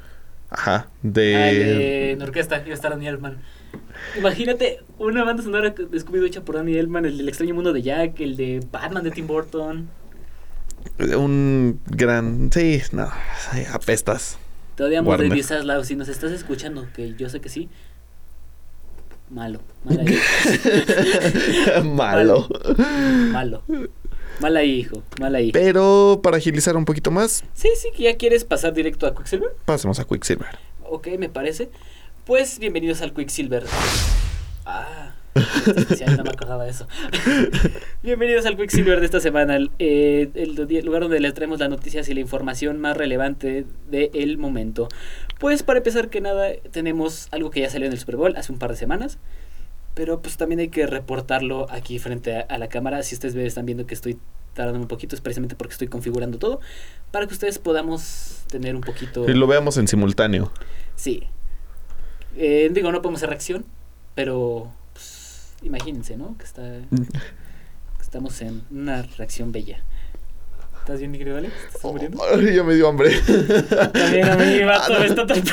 [0.49, 1.49] Ajá, Ah, de.
[1.49, 3.39] el de en orquesta, iba a estar Daniel Mann.
[4.17, 7.81] Imagínate una banda sonora de Scooby-Doo hecha por Daniel Mann, el del extraño mundo de
[7.81, 9.89] Jack, el de Batman de Tim Burton.
[10.99, 12.51] Un gran.
[12.53, 13.09] Sí, no.
[13.73, 14.37] apestas.
[14.75, 15.17] Te odiamos.
[15.17, 17.69] David Zaslav, si nos estás escuchando, que yo sé que sí.
[19.29, 19.59] Malo,
[21.83, 22.47] Malo.
[23.31, 23.63] malo.
[24.39, 25.51] Mal ahí, hijo, mal ahí.
[25.51, 29.49] Pero para agilizar un poquito más, Sí, sí, que ya quieres pasar directo a Quicksilver.
[29.65, 30.59] pasemos a Quicksilver.
[30.83, 31.69] Ok, me parece.
[32.25, 33.65] Pues bienvenidos al Quicksilver.
[34.65, 35.04] Ah,
[35.35, 36.87] no me acordaba de eso.
[38.03, 42.07] bienvenidos al Quicksilver de esta semana, el, eh, el lugar donde les traemos las noticias
[42.07, 44.87] y la información más relevante del momento.
[45.39, 48.51] Pues para empezar que nada, tenemos algo que ya salió en el Super Bowl hace
[48.51, 49.17] un par de semanas.
[49.93, 53.01] Pero pues también hay que reportarlo aquí frente a, a la cámara.
[53.03, 54.17] Si ustedes están viendo que estoy
[54.53, 56.59] tardando un poquito, es precisamente porque estoy configurando todo,
[57.11, 59.29] para que ustedes podamos tener un poquito...
[59.29, 60.51] Y lo veamos en simultáneo.
[60.95, 61.23] Sí.
[62.37, 63.65] Eh, digo, no podemos hacer reacción,
[64.15, 64.71] pero
[65.65, 66.37] imagínense, ¿no?
[66.37, 69.79] Que, está, que estamos en una reacción bella.
[70.79, 71.51] ¿Estás bien, mi querido Alex?
[71.53, 72.23] ¿Te ¿Estás muriendo?
[72.31, 73.09] Ay, ya me dio hambre.
[73.91, 75.43] También a mí, vato, me está tan-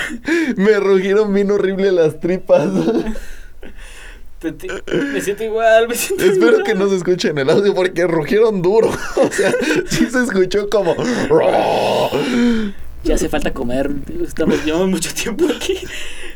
[0.56, 2.68] me rugieron bien horrible las tripas.
[4.40, 6.64] te- te- Me siento igual, me siento Espero igual.
[6.64, 8.90] que no se escuche en el audio porque rugieron duro.
[9.16, 9.52] O sea,
[9.86, 10.94] sí se escuchó como.
[13.04, 13.90] Ya hace falta comer,
[14.22, 15.78] estamos llevamos mucho tiempo aquí.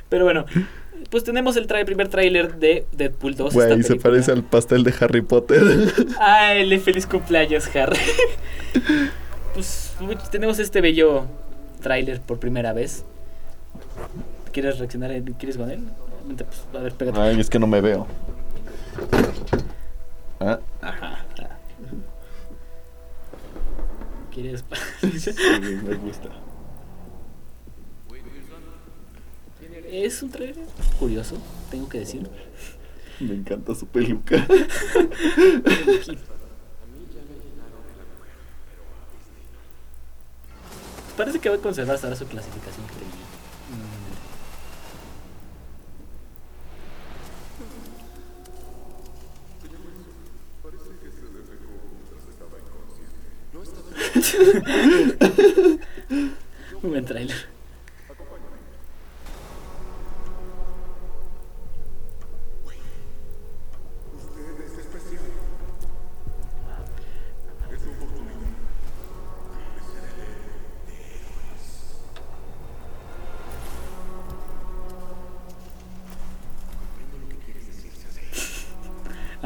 [0.09, 0.47] Pero bueno,
[1.11, 3.55] pues tenemos el tra- primer tráiler de Deadpool 2.
[3.55, 5.63] esta Güey, se parece al pastel de Harry Potter.
[6.21, 7.99] Ay, le feliz cumpleaños, Harry.
[9.55, 9.93] pues
[10.31, 11.27] tenemos este bello
[11.81, 13.05] tráiler por primera vez.
[14.53, 15.11] ¿Quieres reaccionar?
[15.39, 15.81] ¿Quieres con él?
[16.37, 17.21] Pues, a ver, pégate.
[17.21, 18.07] Ay, es que no me veo.
[20.41, 21.25] Ah, Ajá.
[24.33, 24.65] ¿Quieres?
[25.19, 25.31] sí,
[25.85, 26.29] me gusta.
[30.05, 30.67] Es un tráiler
[30.99, 31.37] curioso,
[31.71, 32.29] tengo que decir.
[33.21, 34.47] Me encanta su peluca.
[41.17, 43.17] Parece que va a conservar hasta ahora su clasificación creíble.
[56.83, 57.56] Un buen trailer.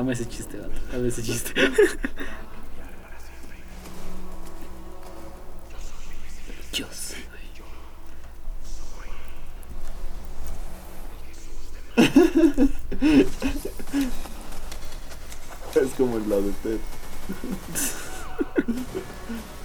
[0.01, 0.81] Amo ese chiste, vato.
[0.95, 1.53] Amo ese chiste.
[6.73, 7.19] Yo soy.
[15.75, 16.79] Es como el lado de Ted.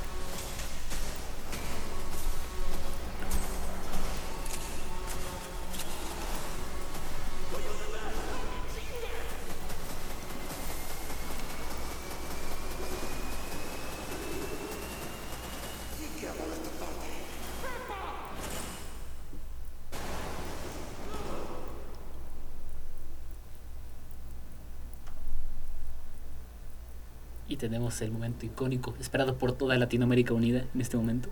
[27.55, 31.29] Y tenemos el momento icónico, esperado por toda Latinoamérica unida en este momento.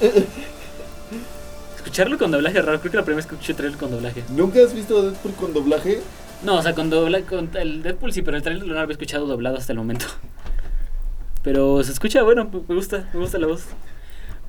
[1.74, 4.22] Escucharlo con doblaje es raro, creo que la primera vez que escuché trailer con doblaje.
[4.28, 6.00] ¿Nunca has visto Deadpool con doblaje?
[6.44, 8.92] No, o sea, con doblaje, con el Deadpool sí, pero el trailer no lo había
[8.92, 10.06] escuchado doblado hasta el momento.
[11.42, 13.66] Pero se escucha, bueno, me gusta, me gusta la voz.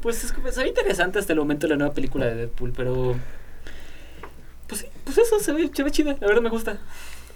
[0.06, 3.16] Pues es, se ve interesante hasta el momento la nueva película de Deadpool, pero...
[4.68, 6.78] Pues sí, pues eso, se ve, se ve chida, la verdad me gusta.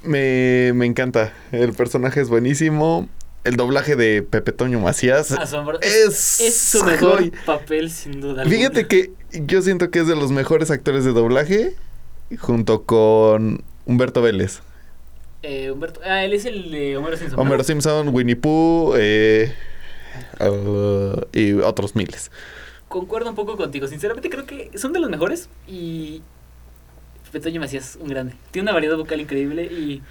[0.04, 1.34] Me, me encanta.
[1.52, 3.10] El personaje es buenísimo.
[3.44, 8.44] El doblaje de Pepe Toño Macías Asombro- es, Es su mejor joy- papel, sin duda.
[8.46, 8.88] Fíjate alguna.
[8.88, 11.74] que yo siento que es de los mejores actores de doblaje
[12.38, 14.60] junto con Humberto Vélez.
[15.42, 17.38] Eh, Humberto, ah, él es el de Homero Simpson.
[17.38, 17.42] ¿no?
[17.42, 19.56] Homero Simpson, Winnie Pooh eh,
[20.40, 22.32] uh, y otros miles.
[22.88, 23.88] Concuerdo un poco contigo.
[23.88, 26.22] Sinceramente creo que son de los mejores y
[27.32, 28.34] Petoño Macías, un grande.
[28.52, 30.02] Tiene una variedad vocal increíble y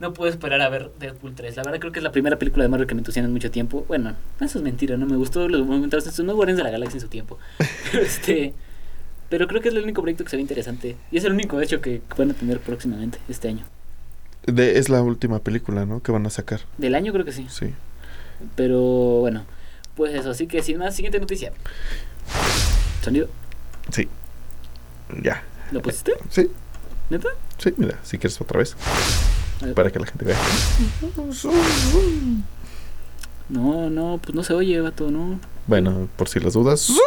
[0.00, 1.56] no puedo esperar a ver Deadpool 3.
[1.56, 3.50] La verdad creo que es la primera película de Marvel que me entusiasma en mucho
[3.50, 3.84] tiempo.
[3.88, 7.02] Bueno, eso es mentira, no me gustó los momentos nuevos Guardianes de la Galaxia en
[7.02, 7.38] su tiempo.
[7.92, 8.54] Pero este
[9.28, 11.60] pero creo que es el único proyecto que se ve interesante y es el único
[11.60, 13.64] hecho que van a tener próximamente este año.
[14.46, 16.00] De, es la última película, ¿no?
[16.00, 16.60] Que van a sacar.
[16.78, 17.46] Del año creo que sí.
[17.48, 17.74] Sí.
[18.54, 18.80] Pero
[19.20, 19.44] bueno,
[19.94, 21.52] pues eso, así que sin más, siguiente noticia.
[23.02, 23.28] Sonido,
[23.92, 24.08] Sí.
[25.22, 25.42] Ya.
[25.70, 26.12] ¿lo pusiste?
[26.30, 26.50] Sí.
[27.10, 27.28] ¿Neta?
[27.58, 28.76] Sí, mira, si quieres otra vez.
[29.74, 30.38] Para que la gente vea.
[33.48, 35.38] No, no, pues no se oye, vato, no.
[35.66, 36.92] Bueno, por si las dudas.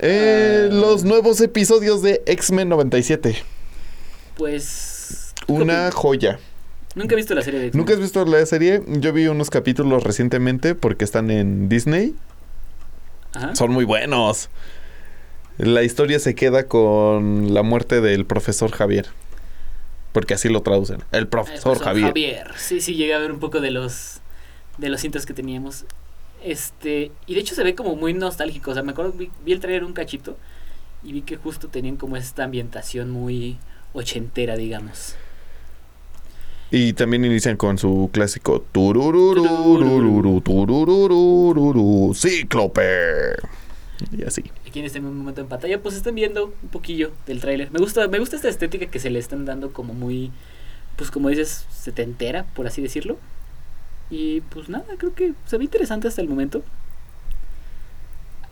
[0.00, 3.42] Eh, los nuevos episodios de X-Men 97.
[4.36, 5.34] Pues.
[5.48, 6.38] Una joya.
[6.98, 7.78] Nunca he visto la serie de X-Men.
[7.80, 8.82] ¿Nunca has visto la serie?
[8.86, 12.16] Yo vi unos capítulos recientemente porque están en Disney.
[13.34, 13.54] Ajá.
[13.54, 14.50] Son muy buenos.
[15.58, 19.06] La historia se queda con la muerte del profesor Javier.
[20.12, 21.04] Porque así lo traducen.
[21.12, 22.50] El profesor Javier.
[22.56, 24.20] Sí, sí, llegué a ver un poco de los.
[24.78, 25.84] De los cintas que teníamos.
[26.42, 27.12] Este.
[27.26, 28.72] Y de hecho se ve como muy nostálgico.
[28.72, 30.36] O sea, me acuerdo, vi, vi el trailer un cachito.
[31.04, 33.58] y vi que justo tenían como esta ambientación muy
[33.92, 35.14] ochentera, digamos.
[36.70, 43.36] Y también inician con su clásico tururururururu, turururururu, Cíclope.
[44.12, 44.44] Y así.
[44.66, 47.70] Aquí en este mismo momento en pantalla, pues están viendo un poquillo del tráiler.
[47.72, 50.30] Me gusta, me gusta esta estética que se le están dando como muy,
[50.96, 53.16] pues como dices, setentera, por así decirlo.
[54.10, 56.62] Y pues nada, creo que se ve interesante hasta el momento.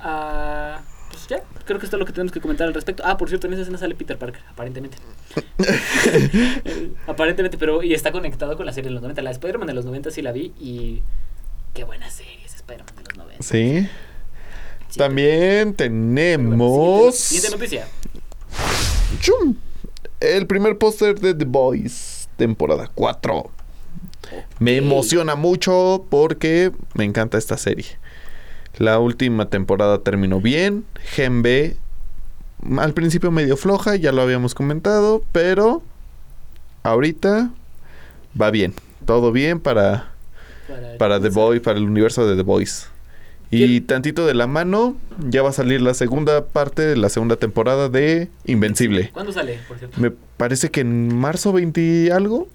[0.00, 0.80] Ah,
[1.16, 3.02] pues ya, creo que esto es lo que tenemos que comentar al respecto.
[3.06, 4.98] Ah, por cierto, en esa escena sale Peter Parker, aparentemente.
[7.06, 9.22] Aparentemente, pero y está conectado con la serie de los 90.
[9.22, 11.02] La de Spider-Man de los 90 sí la vi y
[11.74, 13.42] qué buena serie es Spider-Man de los 90.
[13.42, 13.88] Sí.
[14.88, 17.14] Sí, También pero- tenemos.
[17.16, 17.88] Siguiente, siguiente noticia.
[19.20, 19.56] ¡Chum!
[20.20, 23.50] El primer póster de The Boys, temporada 4.
[24.58, 27.86] Me emociona mucho porque me encanta esta serie.
[28.78, 30.84] La última temporada terminó bien.
[31.02, 31.76] Gen B
[32.78, 35.82] al principio medio floja, ya lo habíamos comentado, pero
[36.82, 37.50] ahorita
[38.40, 38.74] va bien.
[39.04, 40.12] Todo bien para,
[40.66, 42.88] Para, para The Boys, para el universo de The Boys.
[43.48, 44.96] Y tantito de la mano,
[45.28, 49.10] ya va a salir la segunda parte de la segunda temporada de Invencible.
[49.12, 50.00] ¿Cuándo sale, por cierto?
[50.00, 52.48] Me parece que en marzo 20 y algo.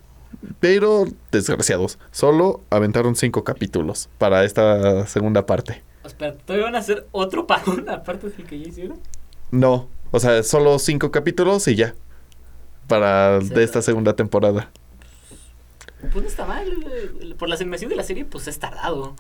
[0.60, 5.82] Pero, desgraciados, solo aventaron cinco capítulos para esta segunda parte.
[6.12, 9.00] Espera, ¿todavía van a hacer otro pagón aparte del que ya hicieron?
[9.52, 11.96] No, o sea, solo cinco capítulos y ya.
[12.88, 14.70] Para de esta segunda temporada.
[16.12, 16.68] Pues no está mal.
[16.68, 19.16] eh, Por la animación de la serie, pues es tardado.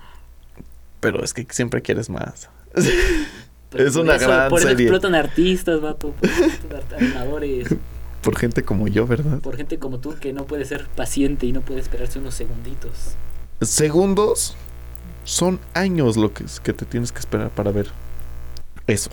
[0.99, 2.49] Pero es que siempre quieres más.
[3.69, 4.87] Pero Es una eso- gran por eso serie.
[4.87, 6.13] explotan artistas, vato.
[6.13, 7.67] Por animadores.
[8.21, 9.39] Por gente como yo, ¿verdad?
[9.39, 13.15] Por gente como tú que no puede ser paciente y no puede esperarse unos segunditos.
[13.61, 14.55] Segundos
[15.23, 17.87] son años lo que, que te tienes que esperar para ver
[18.87, 19.11] eso.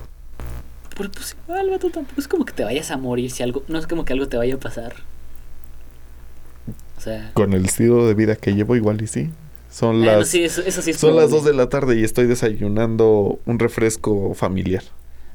[0.97, 3.63] Pero pues igual, vato, tampoco es como que te vayas a morir si algo.
[3.69, 4.95] No es como que algo te vaya a pasar.
[6.97, 7.31] O sea.
[7.35, 9.31] Con el estilo de vida que llevo, igual y sí.
[9.71, 11.37] Son las, sí, eso, eso sí es son las probable.
[11.37, 14.83] 2 de la tarde y estoy desayunando un refresco familiar.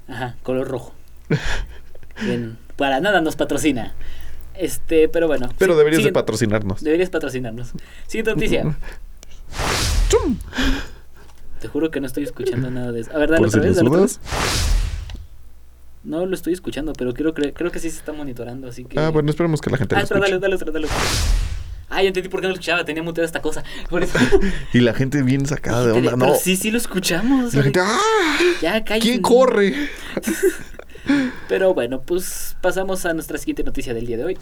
[0.07, 0.93] Ajá, color rojo.
[2.21, 3.93] Bien, para nada nos patrocina.
[4.55, 5.49] Este, pero bueno.
[5.57, 6.83] Pero sí, deberías de patrocinarnos.
[6.83, 7.71] Deberías patrocinarnos.
[8.07, 8.75] Siguiente noticia.
[10.21, 10.37] ¡Chum!
[11.59, 13.11] Te juro que no estoy escuchando nada de eso.
[13.13, 14.07] A ver, dale Por si otra vez, dale otra.
[16.03, 18.99] No lo estoy escuchando, pero creo, creo, creo que sí se está monitorando, así que...
[18.99, 20.41] Ah, bueno, esperemos que la gente Ah, lo espera, dale, escuche.
[20.41, 20.97] dale otra, dale otra.
[21.89, 23.63] Ah, ya entendí por qué no lo escuchaba, tenía muteada esta cosa.
[23.89, 24.17] Por eso.
[24.73, 26.11] Y la gente bien sacada de onda.
[26.11, 26.35] Pero No.
[26.35, 27.53] sí, sí lo escuchamos.
[27.53, 27.99] La gente, ¡ah!
[28.61, 28.99] Ya, cállate.
[28.99, 29.73] ¿Quién corre?
[31.47, 34.37] Pero bueno, pues pasamos a nuestra siguiente noticia del día de hoy.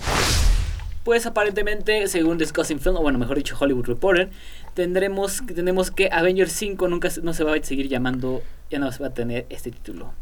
[1.03, 4.29] Pues aparentemente, según Discussing Film, o bueno, mejor dicho, Hollywood Reporter,
[4.75, 8.91] tendremos, tenemos que Avengers 5 nunca se- no se va a seguir llamando, ya no
[8.91, 10.13] se va a tener este título.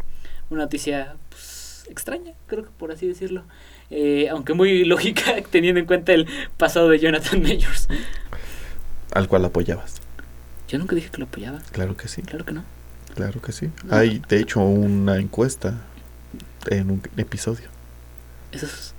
[0.49, 3.43] Una noticia pues, extraña, creo que por así decirlo.
[3.91, 7.87] Eh, aunque muy lógica teniendo en cuenta el pasado de Jonathan Majors.
[9.13, 9.95] Al cual apoyabas.
[10.69, 12.63] Yo nunca dije que lo apoyaba, Claro que sí, claro que no.
[13.15, 13.69] claro que sí.
[13.83, 13.95] No.
[13.95, 15.73] Hay, de hecho, una encuesta
[16.67, 17.67] en un episodio.
[18.51, 18.93] Esos,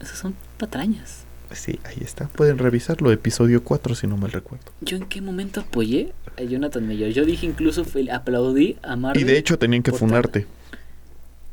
[0.00, 1.24] esos son patrañas.
[1.52, 2.26] Sí, ahí está.
[2.28, 4.64] Pueden revisarlo, episodio 4, si no mal recuerdo.
[4.80, 7.14] ¿Yo en qué momento apoyé a Jonathan Majors?
[7.14, 9.22] Yo dije incluso, aplaudí a Marvel.
[9.22, 10.46] Y de hecho tenían que funarte.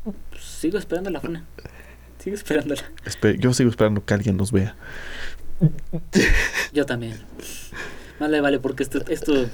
[0.02, 1.44] Pues, sigo esperando la funa.
[2.18, 2.82] Sigo esperándola.
[3.04, 4.74] Espe- yo sigo esperando que alguien nos vea.
[6.72, 7.18] Yo también.
[8.18, 9.48] Más le vale porque esto, esto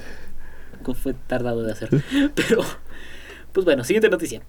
[1.02, 1.90] fue tardado de hacer.
[2.34, 2.62] Pero,
[3.52, 4.40] pues bueno, siguiente noticia.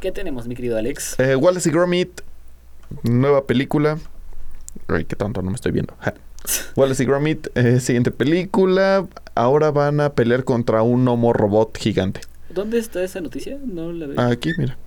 [0.00, 1.20] ¿Qué tenemos, mi querido Alex?
[1.20, 2.22] Eh, Wallace y Gromit,
[3.02, 3.98] nueva película.
[4.88, 5.94] Ay, qué tonto, no me estoy viendo.
[6.00, 6.14] Ja.
[6.76, 9.06] Wallace y Gromit, eh, siguiente película.
[9.34, 12.22] Ahora van a pelear contra un homo robot gigante.
[12.48, 13.58] ¿Dónde está esa noticia?
[13.62, 14.20] No la veo.
[14.20, 14.78] Aquí, mira.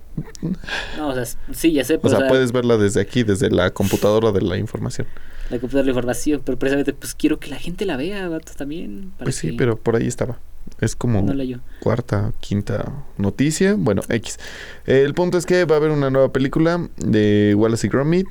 [0.98, 3.70] No, o sea, sí, ya sé, O pues, sea, puedes verla desde aquí, desde la
[3.70, 5.06] computadora de la información.
[5.48, 8.56] la computadora de la información, pero precisamente pues quiero que la gente la vea, vatos,
[8.56, 9.12] también.
[9.16, 10.38] para Pues sí, que pero por ahí estaba.
[10.80, 11.34] Es como No
[11.80, 13.74] cuarta, quinta noticia.
[13.78, 14.38] Bueno, X.
[14.86, 18.28] El punto es que va a haber una nueva película de Wallace y Gromit,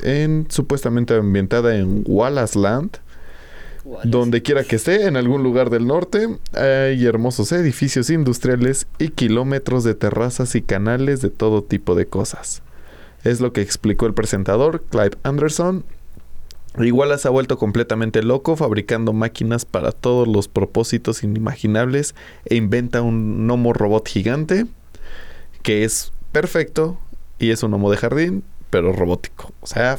[0.00, 2.98] en, supuestamente ambientada en Wallace Land.
[3.84, 4.08] Wallace.
[4.08, 9.84] Donde quiera que esté, en algún lugar del norte, hay hermosos edificios industriales y kilómetros
[9.84, 12.62] de terrazas y canales de todo tipo de cosas.
[13.24, 15.84] Es lo que explicó el presentador, Clive Anderson.
[16.78, 22.14] Igual se ha vuelto completamente loco fabricando máquinas para todos los propósitos inimaginables
[22.46, 24.66] e inventa un gnomo robot gigante
[25.62, 26.98] que es perfecto
[27.38, 29.52] y es un gnomo de jardín, pero robótico.
[29.60, 29.98] O sea,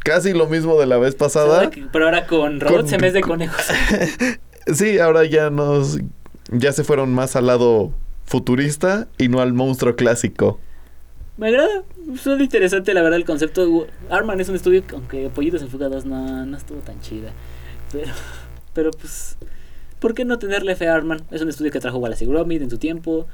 [0.00, 1.70] casi lo mismo de la vez pasada.
[1.92, 3.62] Pero ahora con robots en vez de conejos.
[4.74, 5.98] Sí, ahora ya nos.
[6.50, 7.90] Ya se fueron más al lado
[8.26, 10.60] futurista y no al monstruo clásico.
[11.38, 11.84] Me agrada,
[12.20, 13.86] suena interesante la verdad el concepto.
[14.10, 17.30] Arman es un estudio que, aunque Pollitos Enfugados no, no estuvo tan chida.
[17.92, 18.12] Pero,
[18.74, 19.36] pero pues,
[20.00, 21.22] ¿por qué no tenerle fe a Arman?
[21.30, 23.28] Es un estudio que trajo Wallace y Gromit en su tiempo.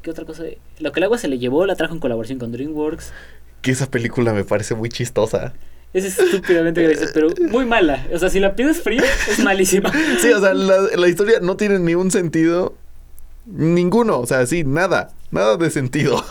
[0.00, 0.44] ¿Qué otra cosa?
[0.78, 3.12] Lo que el agua se le llevó la trajo en colaboración con DreamWorks.
[3.60, 5.52] Que esa película me parece muy chistosa.
[5.92, 8.06] Es estúpidamente graciosa, pero muy mala.
[8.10, 9.92] O sea, si la pides fría, es malísima.
[10.20, 12.74] Sí, o sea, la, la historia no tiene ni un sentido.
[13.44, 15.10] Ninguno, o sea, sí, nada.
[15.30, 16.24] Nada de sentido.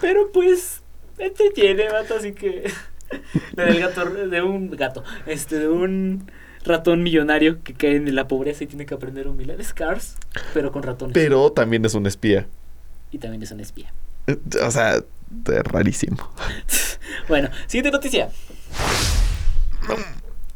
[0.00, 0.82] Pero pues,
[1.18, 2.70] entretiene, vato, así que.
[3.56, 6.30] La del gato, de un gato, este, de un
[6.64, 9.60] ratón millonario que cae en la pobreza y tiene que aprender un milagro.
[9.60, 10.16] Es Cars,
[10.54, 11.14] pero con ratones.
[11.14, 12.46] Pero también es un espía.
[13.10, 13.92] Y también es un espía.
[14.64, 16.16] O sea, es rarísimo.
[17.28, 18.28] Bueno, siguiente noticia.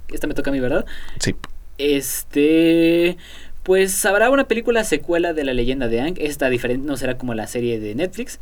[0.09, 0.85] Esta me toca a mí, ¿verdad?
[1.19, 1.35] Sí.
[1.79, 3.17] Este.
[3.63, 6.17] Pues habrá una película secuela de la leyenda de Ang.
[6.19, 8.41] Esta diferente, no será como la serie de Netflix.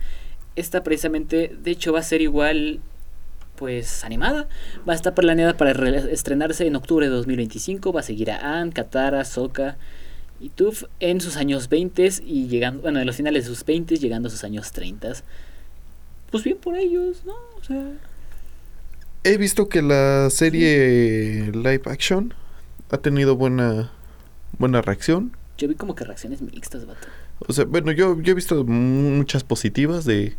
[0.57, 2.81] Esta precisamente, de hecho, va a ser igual,
[3.57, 4.49] pues animada.
[4.89, 7.93] Va a estar planeada para re- estrenarse en octubre de 2025.
[7.93, 9.77] Va a seguir a Anne, Katara, Sokka
[10.41, 13.97] y Tuf en sus años 20 y llegando, bueno, en los finales de sus 20
[13.97, 15.13] llegando a sus años 30.
[16.31, 17.35] Pues bien por ellos, ¿no?
[17.59, 17.93] O sea,
[19.25, 22.35] He visto que la serie live action
[22.91, 23.93] ha tenido buena
[24.59, 25.37] buena reacción.
[25.59, 27.07] yo vi como que reacciones mixtas, vato.
[27.49, 30.37] O sea, bueno, yo, yo he visto muchas positivas de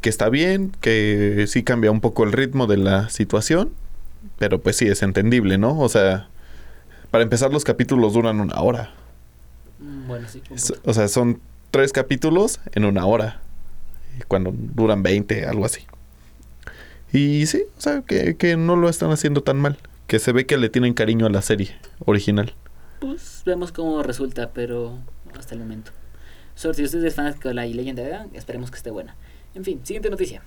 [0.00, 3.70] que está bien, que sí cambia un poco el ritmo de la situación,
[4.38, 5.78] pero pues sí es entendible, ¿no?
[5.78, 6.28] O sea,
[7.10, 8.92] para empezar los capítulos duran una hora.
[9.78, 10.42] Mm, Bueno, sí.
[10.84, 13.40] O sea, son tres capítulos en una hora.
[14.28, 15.86] Cuando duran 20, algo así.
[17.12, 19.78] Y sí, o sea, que, que no lo están haciendo tan mal.
[20.06, 22.54] Que se ve que le tienen cariño a la serie original.
[23.00, 24.98] Pues vemos cómo resulta, pero
[25.38, 25.92] hasta el momento.
[26.60, 29.16] Sobre si usted es de la leyenda de Aang, esperemos que esté buena.
[29.54, 30.42] En fin, siguiente noticia.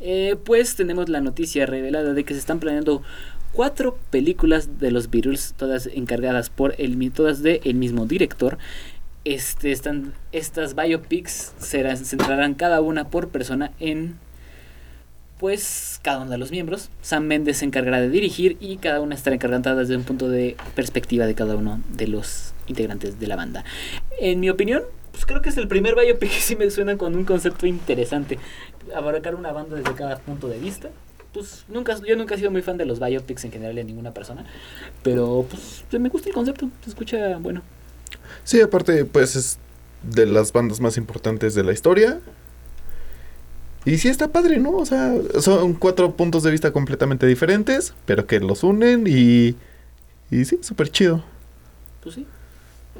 [0.00, 3.04] Eh, pues tenemos la noticia revelada de que se están planeando
[3.52, 8.58] cuatro películas de los Beatles, todas encargadas por el todas de el mismo director.
[9.24, 14.18] Este, están, estas biopics se centrarán cada una por persona en
[15.40, 16.90] pues cada uno de los miembros.
[17.00, 20.54] Sam Mendes se encargará de dirigir y cada una estará encargada desde un punto de
[20.74, 23.64] perspectiva de cada uno de los integrantes de la banda.
[24.20, 24.82] En mi opinión,
[25.12, 28.38] pues creo que es el primer biopic que sí me suena con un concepto interesante.
[28.94, 30.90] Abarcar una banda desde cada punto de vista.
[31.32, 34.12] Pues nunca, yo nunca he sido muy fan de los biopics en general de ninguna
[34.12, 34.44] persona.
[35.02, 37.62] Pero pues me gusta el concepto, se escucha bueno.
[38.44, 39.58] Sí, aparte, pues es
[40.02, 42.20] de las bandas más importantes de la historia.
[43.84, 44.76] Y sí está padre, ¿no?
[44.76, 49.56] O sea, son cuatro puntos de vista completamente diferentes, pero que los unen y...
[50.30, 51.24] Y sí, súper chido.
[52.02, 52.26] Pues sí.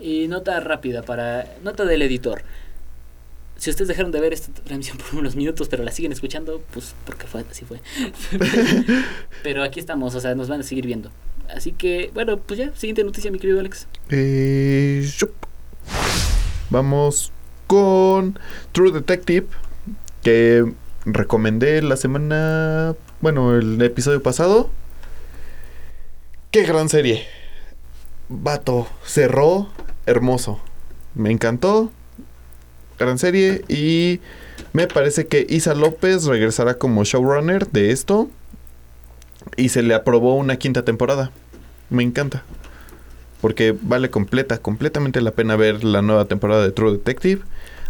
[0.00, 1.46] Y nota rápida para.
[1.62, 2.42] Nota del editor.
[3.56, 6.94] Si ustedes dejaron de ver esta transmisión por unos minutos, pero la siguen escuchando, pues
[7.04, 7.80] porque fue, así fue.
[9.42, 11.10] pero aquí estamos, o sea, nos van a seguir viendo.
[11.54, 13.86] Así que, bueno, pues ya, siguiente noticia, mi querido Alex.
[14.08, 15.08] Eh.
[16.70, 17.32] Vamos
[17.66, 18.38] con
[18.72, 19.46] True Detective,
[20.22, 20.72] que
[21.04, 24.70] recomendé la semana, bueno, el episodio pasado.
[26.50, 27.26] Qué gran serie.
[28.28, 29.68] Vato, cerró
[30.06, 30.60] hermoso.
[31.14, 31.90] Me encantó.
[32.98, 34.20] Gran serie y
[34.74, 38.28] me parece que Isa López regresará como showrunner de esto
[39.56, 41.30] y se le aprobó una quinta temporada.
[41.88, 42.44] Me encanta
[43.40, 47.42] porque vale completa, completamente la pena ver la nueva temporada de True Detective,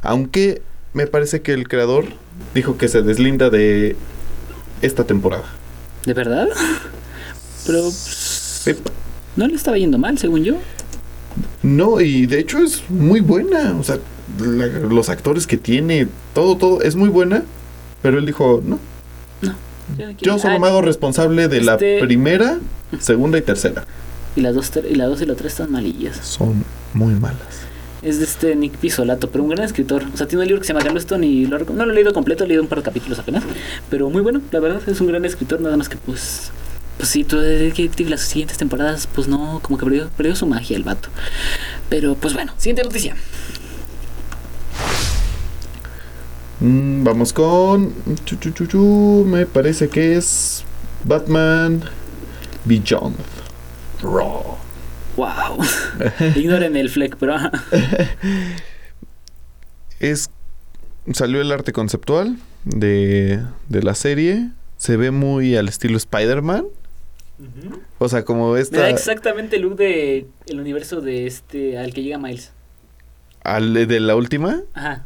[0.02, 0.62] aunque
[0.94, 2.06] me parece que el creador
[2.54, 3.96] dijo que se deslinda de
[4.82, 5.44] esta temporada.
[6.04, 6.48] ¿De verdad?
[7.66, 8.64] Pero pues,
[9.36, 10.56] no le estaba yendo mal, según yo.
[11.62, 13.98] No, y de hecho es muy buena, o sea,
[14.40, 17.44] la- los actores que tiene, todo, todo, es muy buena,
[18.02, 18.78] pero él dijo, no,
[20.20, 22.58] yo solo Ah, me hago responsable de la este- primera,
[22.98, 23.84] segunda y tercera.
[24.36, 26.16] Y las dos, ter- y la dos y la tres están malillas.
[26.22, 26.64] Son
[26.94, 27.66] muy malas.
[28.02, 30.04] Es de este Nick Pisolato, pero un gran escritor.
[30.12, 32.12] O sea, tiene un libro que se llama Galveston y lo no lo he leído
[32.12, 33.44] completo, he leído un par de capítulos apenas.
[33.90, 36.50] Pero muy bueno, la verdad, es un gran escritor, nada más que pues...
[36.96, 40.76] Pues sí, tú que las siguientes temporadas, pues no, como que perdió, perdió su magia
[40.76, 41.08] el vato.
[41.88, 43.16] Pero pues bueno, siguiente noticia.
[46.60, 47.94] Mm, vamos con.
[49.26, 50.62] me parece que es.
[51.04, 51.82] Batman
[52.66, 53.16] Beyond.
[54.02, 54.59] Raw.
[55.20, 55.58] Wow.
[56.36, 57.50] Ignoren el fleck, pero ajá.
[59.98, 60.30] Es.
[61.12, 64.48] Salió el arte conceptual de, de la serie.
[64.78, 66.64] Se ve muy al estilo Spider-Man.
[67.98, 68.90] O sea, como Me da esta.
[68.90, 72.52] exactamente el look de el universo de este al que llega Miles.
[73.44, 74.60] ¿Al de la última?
[74.74, 75.04] Ajá.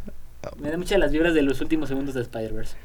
[0.61, 2.77] Me da muchas las vibras de los últimos segundos de Spider-Verse.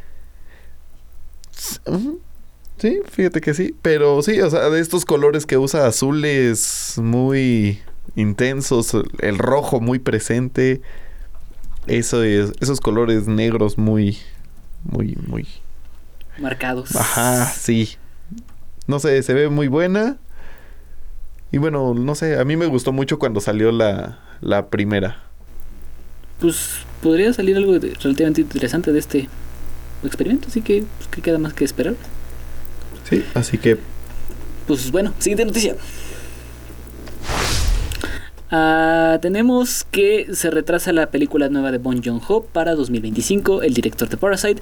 [2.79, 3.75] Sí, fíjate que sí.
[3.81, 7.79] Pero sí, o sea, de estos colores que usa azules muy
[8.15, 10.81] intensos, el rojo muy presente.
[11.87, 14.17] Eso es, esos colores negros muy,
[14.83, 15.47] muy, muy.
[16.39, 16.95] Marcados.
[16.95, 17.89] Ajá, sí.
[18.87, 20.17] No sé, se ve muy buena.
[21.51, 25.23] Y bueno, no sé, a mí me gustó mucho cuando salió la, la primera.
[26.39, 29.27] Pues podría salir algo de- relativamente interesante de este
[30.03, 31.95] experimento, así que, pues, ¿qué queda más que esperar?
[33.09, 33.77] Sí, así que
[34.67, 35.75] Pues bueno, siguiente noticia.
[38.51, 43.61] Ah, tenemos que se retrasa la película nueva de Bon Joon-ho para 2025.
[43.61, 44.61] El director de Parasite,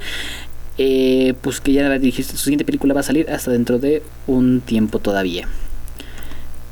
[0.78, 4.62] eh, pues que ya dirigir su siguiente película va a salir hasta dentro de un
[4.62, 5.48] tiempo todavía.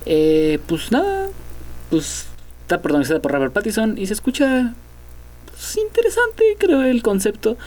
[0.06, 1.30] Eh, pues nada,
[1.90, 2.28] pues
[2.62, 4.74] está protagonizada por Robert Pattinson y se escucha
[5.46, 7.58] pues, interesante, creo el concepto.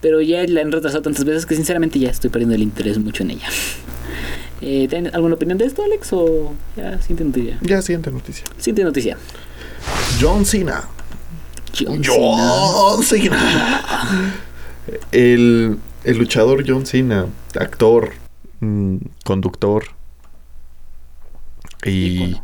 [0.00, 3.22] Pero ya la han retrasado tantas veces que sinceramente ya estoy perdiendo el interés mucho
[3.22, 3.48] en ella.
[4.60, 6.12] Eh, ¿Tienes alguna opinión de esto, Alex?
[6.12, 7.58] O ya siguiente noticia?
[7.62, 8.44] ya siguiente noticia.
[8.56, 9.16] Siguiente noticia.
[10.20, 10.82] John Cena.
[11.72, 12.16] John Cena.
[12.16, 14.34] John Cena.
[15.12, 18.14] El, el luchador John Cena, actor,
[18.58, 19.84] mm, conductor.
[21.86, 22.34] Y,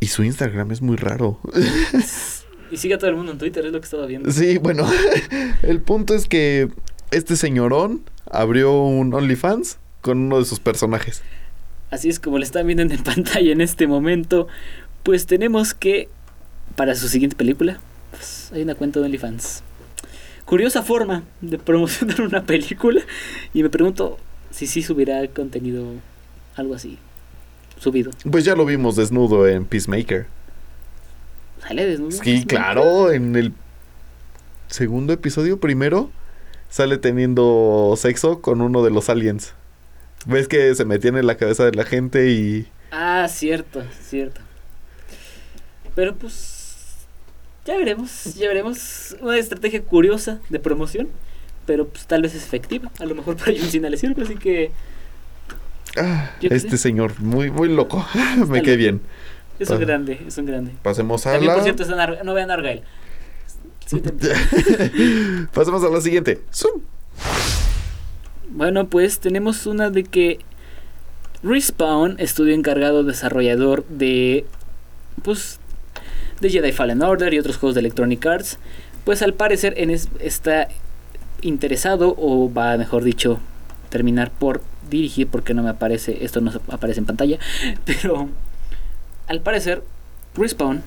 [0.00, 1.38] y su Instagram es muy raro.
[2.74, 4.32] Y sigue a todo el mundo en Twitter, es lo que estaba viendo.
[4.32, 4.84] Sí, bueno,
[5.62, 6.68] el punto es que
[7.12, 11.22] este señorón abrió un OnlyFans con uno de sus personajes.
[11.92, 14.48] Así es como le están viendo en pantalla en este momento.
[15.04, 16.08] Pues tenemos que,
[16.74, 17.78] para su siguiente película,
[18.10, 19.62] pues, hay una cuenta de OnlyFans.
[20.44, 23.02] Curiosa forma de promocionar una película.
[23.52, 24.18] Y me pregunto
[24.50, 25.84] si sí subirá contenido,
[26.56, 26.98] algo así,
[27.78, 28.10] subido.
[28.28, 30.26] Pues ya lo vimos desnudo en Peacemaker.
[31.66, 32.10] Sale desnudo.
[32.10, 33.52] Sí, claro, en el
[34.68, 36.10] segundo episodio, primero,
[36.68, 39.54] sale teniendo sexo con uno de los aliens.
[40.26, 42.66] ¿Ves que se metían en la cabeza de la gente y...
[42.90, 44.40] Ah, cierto, cierto.
[45.94, 47.06] Pero pues
[47.64, 49.16] ya veremos, ya veremos.
[49.20, 51.08] Una estrategia curiosa de promoción,
[51.66, 52.90] pero pues tal vez es efectiva.
[52.98, 54.70] A lo mejor para John Cena le sirve, así que
[55.96, 56.78] Ah, este sé.
[56.78, 58.04] señor, muy, muy loco.
[58.48, 59.00] Me quedé bien.
[59.58, 60.72] Es un grande, es un grande.
[60.82, 61.54] Pasemos a También, la...
[61.54, 62.82] por cierto, en no vean Argyle.
[63.86, 64.00] Sí,
[65.52, 66.40] Pasemos a la siguiente.
[66.52, 66.80] Zoom.
[68.50, 70.38] Bueno, pues tenemos una de que
[71.42, 74.46] Respawn, estudio encargado desarrollador de
[75.22, 75.58] pues
[76.40, 78.58] de Jedi Fallen Order y otros juegos de Electronic Arts,
[79.04, 80.68] pues al parecer en es- está
[81.42, 83.38] interesado o va, mejor dicho,
[83.90, 87.38] terminar por dirigir porque no me aparece, esto no aparece en pantalla,
[87.84, 88.28] pero
[89.26, 89.82] al parecer
[90.36, 90.82] Respawn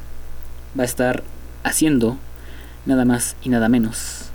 [0.77, 1.23] va a estar
[1.63, 2.17] haciendo
[2.85, 4.29] nada más y nada menos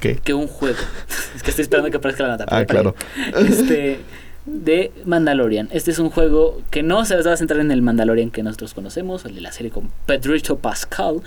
[0.00, 0.16] ¿Qué?
[0.16, 0.78] que un juego.
[1.36, 2.46] es que estoy esperando que aparezca la nota.
[2.48, 2.94] Ah, claro.
[3.36, 4.00] Este,
[4.44, 5.68] de Mandalorian.
[5.72, 8.74] Este es un juego que no se va a centrar en el Mandalorian que nosotros
[8.74, 11.22] conocemos, el de la serie con Pedrito Pascal.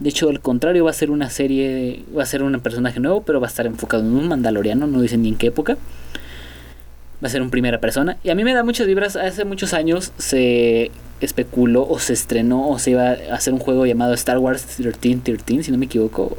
[0.00, 3.22] De hecho, al contrario, va a ser una serie, va a ser un personaje nuevo,
[3.22, 5.76] pero va a estar enfocado en un mandaloriano, no dicen ni en qué época.
[7.24, 8.18] Va a ser un primera persona.
[8.22, 9.16] Y a mí me da muchas vibras.
[9.16, 10.90] Hace muchos años se
[11.22, 15.62] especuló o se estrenó o se iba a hacer un juego llamado Star Wars 1313,
[15.62, 16.36] si no me equivoco.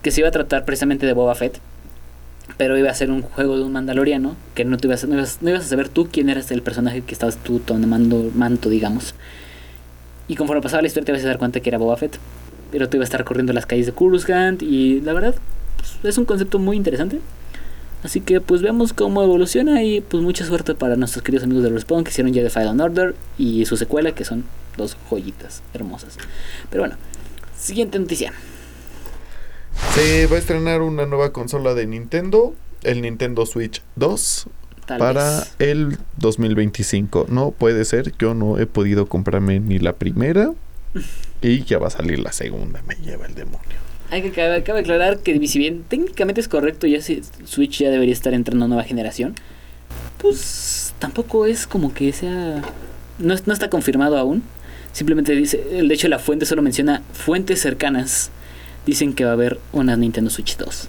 [0.00, 1.60] Que se iba a tratar precisamente de Boba Fett.
[2.56, 4.36] Pero iba a ser un juego de un mandaloriano.
[4.54, 7.02] Que no, te ibas, no, ibas, no ibas a saber tú quién eras el personaje
[7.02, 9.14] que estabas tú tomando manto, digamos.
[10.28, 12.18] Y conforme pasaba la historia te ibas a dar cuenta que era Boba Fett.
[12.72, 14.62] Pero tú ibas a estar corriendo las calles de Coruscant.
[14.62, 15.34] Y la verdad,
[15.76, 17.20] pues, es un concepto muy interesante.
[18.02, 21.70] Así que pues veamos cómo evoluciona y pues mucha suerte para nuestros queridos amigos de
[21.70, 24.44] Respawn que hicieron Jedi Fallen Order y su secuela que son
[24.76, 26.16] dos joyitas hermosas.
[26.70, 26.96] Pero bueno,
[27.58, 28.32] siguiente noticia.
[29.94, 34.46] Se va a estrenar una nueva consola de Nintendo, el Nintendo Switch 2,
[34.86, 35.54] Tal para vez.
[35.58, 37.26] el 2025.
[37.28, 40.52] No puede ser, yo no he podido comprarme ni la primera
[41.42, 43.87] y ya va a salir la segunda, me lleva el demonio.
[44.10, 47.90] Hay que cabe, cabe aclarar que si bien técnicamente es correcto, ya si Switch ya
[47.90, 49.34] debería estar entrando a nueva generación,
[50.18, 52.62] pues tampoco es como que sea...
[53.18, 54.42] No, no está confirmado aún.
[54.92, 58.30] Simplemente dice, de hecho la fuente solo menciona fuentes cercanas.
[58.86, 60.88] Dicen que va a haber una Nintendo Switch 2.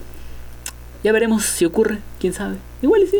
[1.03, 2.55] Ya veremos si ocurre, quién sabe.
[2.81, 3.19] Igual y sí.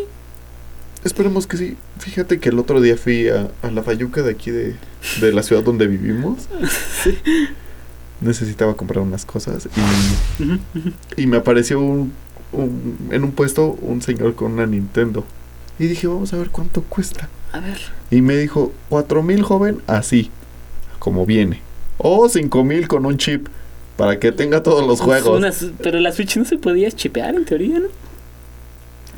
[1.04, 1.76] Esperemos que sí.
[1.98, 4.76] Fíjate que el otro día fui a, a la Fayuca de aquí de,
[5.20, 6.48] de la ciudad donde vivimos.
[8.20, 9.66] Necesitaba comprar unas cosas
[11.16, 12.12] y, y me apareció un,
[12.52, 15.24] un- en un puesto un señor con una Nintendo.
[15.78, 17.28] Y dije, vamos a ver cuánto cuesta.
[17.52, 17.78] A ver.
[18.10, 20.30] Y me dijo, cuatro mil joven, así,
[20.98, 21.60] como viene.
[21.96, 23.48] O 5000 con un chip
[23.96, 25.38] para que tenga todos los juegos.
[25.38, 27.88] Unas- pero la Switch no se podía chipear en teoría, ¿no?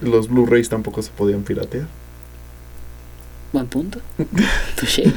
[0.09, 1.87] Los Blu-rays tampoco se podían piratear.
[3.53, 4.01] Buen punto.
[4.77, 5.13] Touché.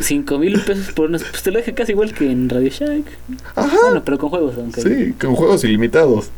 [0.00, 1.22] Cinco mil pesos por unos.
[1.24, 3.06] Pues te lo deja casi igual que en Radio Shack.
[3.54, 3.76] Ajá.
[3.82, 4.82] Bueno, pero con juegos, aunque.
[4.82, 6.30] Sí, con juegos ilimitados.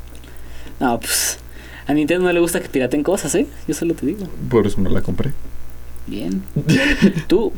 [0.81, 1.39] No, pues.
[1.87, 3.47] A Nintendo no le gusta que piraten cosas, ¿eh?
[3.67, 4.27] Yo solo te digo.
[4.51, 5.33] Por eso no la compré.
[6.07, 6.43] Bien.
[7.27, 7.53] Tú,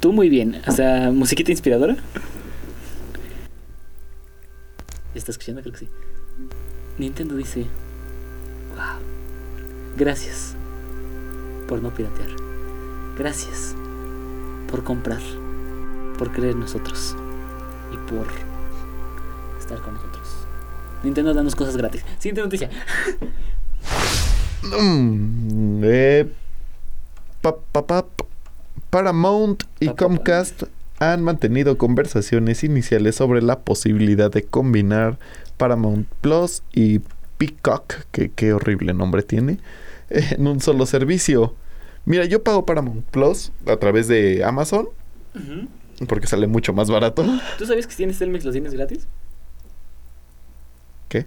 [0.00, 0.60] tú muy bien.
[0.66, 1.96] O sea, musiquita inspiradora.
[5.14, 5.60] ¿Está escuchando?
[5.60, 5.88] Creo que sí.
[6.98, 7.60] Nintendo dice,
[8.70, 9.00] wow,
[9.96, 10.54] gracias
[11.68, 12.30] por no piratear.
[13.18, 13.74] Gracias
[14.72, 15.20] por comprar,
[16.18, 17.14] por creer en nosotros
[17.92, 18.26] y por
[19.60, 20.28] estar con nosotros.
[21.04, 22.04] Nintendo danos cosas gratis.
[22.18, 22.68] Siguiente noticia.
[24.80, 26.32] Mm, eh,
[27.40, 28.06] pa- pa- pa-
[28.90, 29.88] Paramount y.
[29.88, 30.62] Comcast
[31.00, 35.18] han mantenido conversaciones iniciales sobre la posibilidad de combinar
[35.56, 37.00] Paramount Plus y
[37.38, 39.58] Peacock, que qué horrible nombre tiene,
[40.10, 41.56] en un solo servicio.
[42.04, 44.88] Mira, yo pago Paramount Plus a través de Amazon
[46.06, 47.24] porque sale mucho más barato.
[47.58, 49.06] ¿Tú sabías que si tienes Telmex los tienes gratis?
[51.08, 51.26] ¿Qué?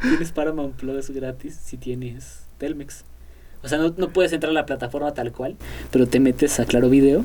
[0.00, 3.04] Tienes Paramount Plus gratis si tienes Telmex.
[3.62, 5.56] O sea, no, no puedes entrar a la plataforma tal cual,
[5.90, 7.24] pero te metes a Claro Video,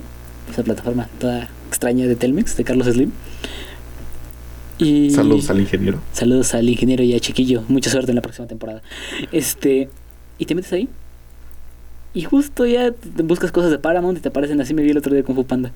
[0.51, 3.11] esa plataforma toda extraña de Telmex, de Carlos Slim.
[4.79, 6.01] Y Saludos al ingeniero.
[6.13, 7.63] Saludos al ingeniero y a Chiquillo.
[7.67, 8.81] Mucha suerte en la próxima temporada.
[9.31, 9.89] Este,
[10.39, 10.89] y te metes ahí.
[12.13, 14.73] Y justo ya te buscas cosas de Paramount y te aparecen así.
[14.73, 15.71] Me vi el otro día con Fu Panda.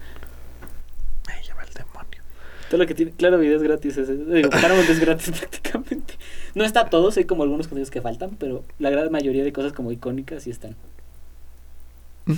[1.28, 2.22] Ay, ya va el demonio.
[2.70, 3.98] Todo lo que tiene, claro, video es gratis.
[3.98, 6.14] es- digo, Paramount es gratis prácticamente.
[6.54, 9.74] No está todo, hay como algunos contenidos que faltan, pero la gran mayoría de cosas
[9.74, 10.76] como icónicas sí están.
[12.26, 12.34] Mm.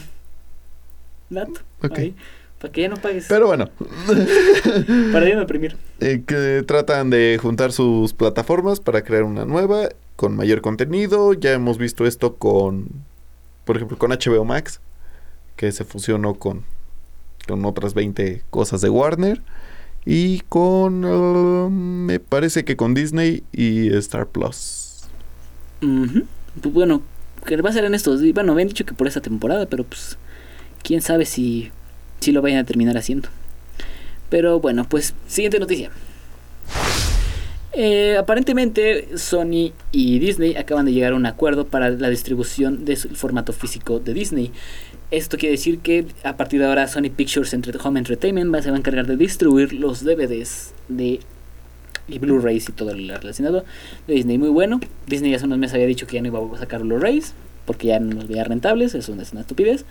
[1.32, 1.60] Dato.
[1.84, 1.98] Ok.
[2.00, 2.16] ahí,
[2.60, 3.26] para que ya no pagues.
[3.28, 3.70] Pero bueno,
[5.12, 5.78] para ya no imprimir.
[6.00, 11.34] eh, que tratan de juntar sus plataformas para crear una nueva con mayor contenido.
[11.34, 12.88] Ya hemos visto esto con,
[13.70, 14.80] por ejemplo, con HBO Max,
[15.56, 16.64] que se fusionó con,
[17.48, 19.44] con otras 20 cosas de Warner.
[20.08, 25.02] Y con, uh, me parece que con Disney y Star Plus.
[26.60, 27.04] Pues bueno,
[27.46, 28.24] que va a ser en estos.
[28.34, 30.18] Bueno, han dicho que por esta temporada, pero pues
[30.82, 31.70] quién sabe si,
[32.22, 33.30] si lo vayan a terminar haciendo.
[34.32, 35.92] Pero bueno, pues siguiente noticia.
[37.74, 42.98] Eh, aparentemente Sony y Disney acaban de llegar a un acuerdo para la distribución del
[42.98, 44.52] formato físico de Disney.
[45.12, 48.70] Esto quiere decir que a partir de ahora Sony Pictures Entre- Home Entertainment va- se
[48.72, 51.20] va a encargar de distribuir los DVDs de
[52.08, 53.64] Blu-rays y todo lo relacionado
[54.08, 54.38] de Disney.
[54.40, 54.80] Muy bueno.
[55.08, 57.34] Disney hace unos meses había dicho que ya no iba a sacar Blu-rays
[57.66, 58.96] porque ya no los veía rentables.
[58.96, 59.86] Eso es una estupidez.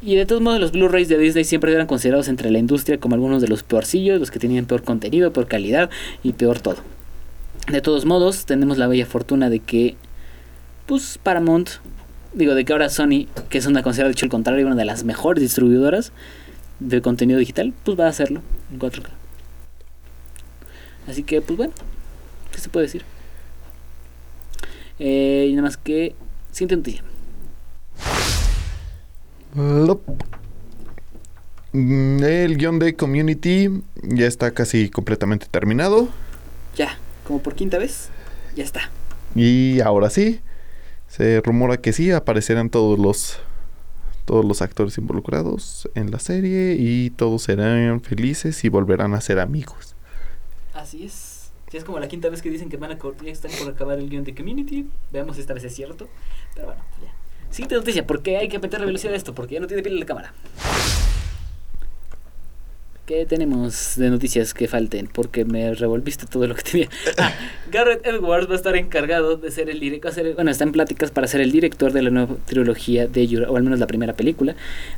[0.00, 3.14] Y de todos modos, los Blu-rays de Disney siempre eran considerados entre la industria como
[3.14, 5.90] algunos de los peorcillos, los que tenían peor contenido, peor calidad
[6.22, 6.76] y peor todo.
[7.66, 9.96] De todos modos, tenemos la bella fortuna de que,
[10.86, 11.68] pues, Paramount,
[12.32, 14.84] digo, de que ahora Sony, que es una considerada, de hecho, el contrario, una de
[14.84, 16.12] las mejores distribuidoras
[16.78, 18.40] de contenido digital, pues va a hacerlo
[18.72, 19.08] en 4K.
[21.08, 21.72] Así que, pues bueno,
[22.52, 23.02] ¿qué se puede decir?
[24.98, 26.14] Eh, y nada más que.
[26.60, 27.07] Mm,
[31.72, 36.08] El guion de Community ya está casi completamente terminado.
[36.76, 38.08] Ya, como por quinta vez,
[38.56, 38.90] ya está.
[39.34, 40.40] Y ahora sí,
[41.08, 43.38] se rumora que sí aparecerán todos los
[44.24, 49.40] todos los actores involucrados en la serie y todos serán felices y volverán a ser
[49.40, 49.96] amigos.
[50.74, 51.50] Así es.
[51.70, 53.98] Si es como la quinta vez que dicen que van a ya están por acabar
[53.98, 54.86] el guion de Community.
[55.12, 56.08] Veamos si esta vez es cierto.
[56.54, 57.17] Pero bueno, ya.
[57.50, 58.06] Siguiente noticia.
[58.06, 59.34] ¿Por qué hay que meter velocidad a esto?
[59.34, 60.32] Porque ya no tiene pila la cámara.
[63.06, 65.06] ¿Qué tenemos de noticias que falten?
[65.06, 66.88] Porque me revolviste todo lo que tenía.
[67.16, 67.32] Ah,
[67.72, 70.12] Garrett Edwards va a estar encargado de ser el director.
[70.34, 73.62] Bueno, está en pláticas para ser el director de la nueva trilogía de o al
[73.62, 74.54] menos la primera película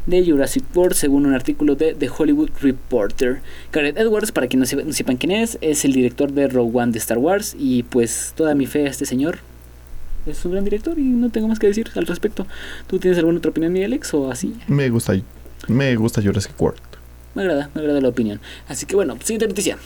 [0.06, 3.40] de Jurassic World, según un artículo de The Hollywood Reporter.
[3.72, 6.98] Garrett Edwards, para se- no sepan quién es, es el director de Rogue One de
[6.98, 7.54] Star Wars.
[7.58, 9.38] Y pues toda mi fe a este señor.
[10.26, 12.46] Es un gran director y no tengo más que decir al respecto.
[12.86, 14.12] ¿Tú tienes alguna otra opinión, mi Alex?
[14.14, 14.54] ¿O así?
[14.68, 15.14] Me gusta
[15.68, 16.80] me gusta Jurassic World.
[17.34, 18.40] Me agrada, me agrada la opinión.
[18.68, 19.78] Así que bueno, siguiente noticia.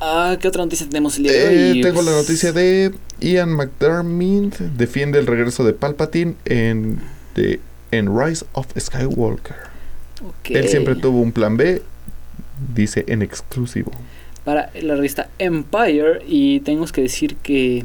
[0.00, 1.80] Ah, ¿qué otra noticia tenemos el día de Eh, hoy?
[1.82, 6.98] tengo la noticia de Ian McDermott defiende el regreso de Palpatine en,
[7.34, 7.60] de-
[7.92, 9.56] en Rise of Skywalker.
[10.44, 11.82] Él siempre tuvo un plan B,
[12.74, 13.92] dice en exclusivo.
[14.44, 17.84] Para la revista Empire y tenemos que decir que...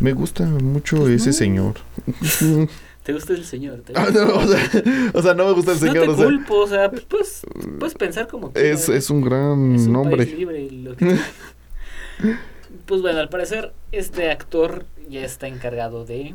[0.00, 1.34] Me gusta mucho Pues ese no.
[1.34, 1.74] señor.
[3.02, 3.80] ¿Te gusta el señor?
[3.80, 4.70] ¿Te Ah, no, o, sea,
[5.14, 5.96] o sea, no me gusta el señor.
[5.96, 7.42] no te o sea, culpo, o sea, pues,
[7.78, 8.88] puedes pensar como es, quieras.
[8.90, 10.18] es un gran Es un nombre.
[10.24, 11.16] país libre y lo que-
[12.86, 16.34] pues bueno, al parecer este actor ya está encargado de...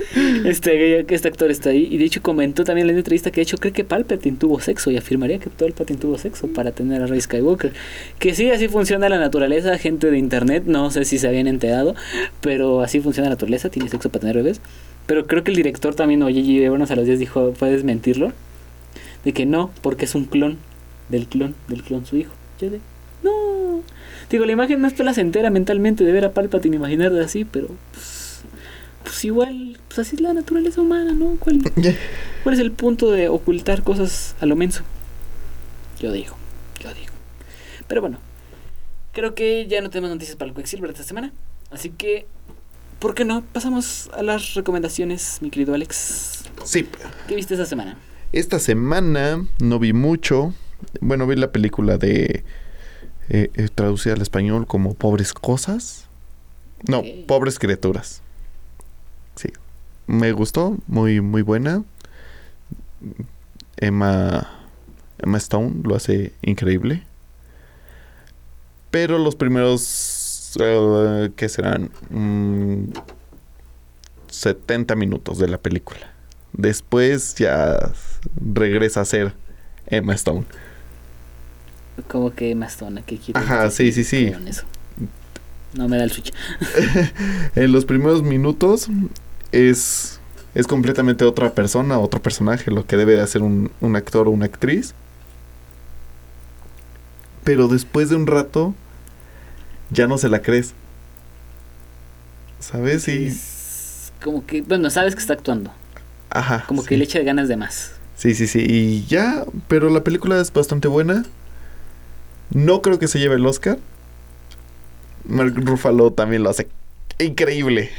[0.44, 3.42] Este, este actor está ahí y de hecho comentó también en la entrevista que de
[3.42, 7.06] hecho cree que Palpatine tuvo sexo y afirmaría que Palpatine tuvo sexo para tener a
[7.06, 7.72] Rey Skywalker.
[8.18, 11.94] Que sí, así funciona la naturaleza, gente de internet, no sé si se habían enterado,
[12.40, 14.60] pero así funciona la naturaleza, tiene sexo para tener bebés.
[15.06, 18.32] Pero creo que el director también, oye, y Abrams a los días dijo, ¿puedes mentirlo?
[19.24, 20.58] De que no, porque es un clon
[21.08, 22.32] del clon, del clon su hijo.
[22.60, 22.80] Yo de,
[23.22, 23.82] no.
[24.30, 27.68] Digo, la imagen no es placentera mentalmente de ver a Palpatine imaginar de así, pero
[27.92, 28.15] pues,
[29.06, 31.36] pues igual, pues así es la naturaleza humana, ¿no?
[31.38, 31.60] ¿Cuál,
[32.42, 34.82] ¿Cuál es el punto de ocultar cosas a lo menso?
[36.00, 36.36] Yo digo,
[36.80, 37.12] yo digo.
[37.88, 38.18] Pero bueno,
[39.12, 41.32] creo que ya no tenemos noticias para el Quicksilver esta semana.
[41.70, 42.26] Así que,
[42.98, 43.42] ¿por qué no?
[43.52, 46.44] Pasamos a las recomendaciones, mi querido Alex.
[46.64, 46.86] Sí,
[47.28, 47.96] ¿Qué viste esta semana?
[48.32, 50.52] esta semana no vi mucho.
[51.00, 52.44] Bueno, vi la película de.
[53.28, 56.08] eh, eh, traducida al español como Pobres Cosas.
[56.86, 57.02] No.
[57.26, 58.20] Pobres Criaturas.
[59.36, 59.48] Sí.
[60.06, 61.84] Me gustó, muy, muy buena.
[63.76, 64.48] Emma.
[65.18, 67.02] Emma Stone lo hace increíble.
[68.90, 70.56] Pero los primeros.
[70.60, 71.90] eh, ¿Qué serán?
[72.10, 72.90] Mm,
[74.28, 76.12] 70 minutos de la película.
[76.52, 77.92] Después ya
[78.54, 79.34] regresa a ser
[79.86, 80.44] Emma Stone.
[82.08, 84.32] Como que Mastona, ¿qué quieres Ajá, sí, sí, sí.
[85.74, 86.32] No me da el switch.
[87.54, 88.88] En los primeros minutos
[89.56, 90.20] es,
[90.54, 94.30] es completamente otra persona, otro personaje, lo que debe de hacer un, un actor o
[94.30, 94.94] una actriz.
[97.44, 98.74] Pero después de un rato
[99.90, 100.74] ya no se la crees.
[102.60, 103.08] ¿Sabes?
[103.08, 103.26] Y...
[103.26, 105.70] Es como que, bueno, sabes que está actuando.
[106.30, 106.64] Ajá.
[106.66, 106.88] Como sí.
[106.88, 107.92] que le echa ganas de más.
[108.16, 108.64] Sí, sí, sí.
[108.66, 111.24] Y ya, pero la película es bastante buena.
[112.50, 113.78] No creo que se lleve el Oscar.
[115.28, 116.68] Mark Ruffalo también lo hace
[117.18, 117.90] increíble.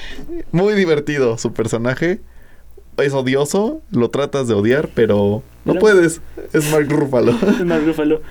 [0.52, 2.20] Muy divertido su personaje.
[2.98, 6.22] Es odioso, lo tratas de odiar, pero no Pero- puedes.
[6.54, 7.34] Es Mark Ruffalo.
[7.66, 8.22] Mark Ruffalo.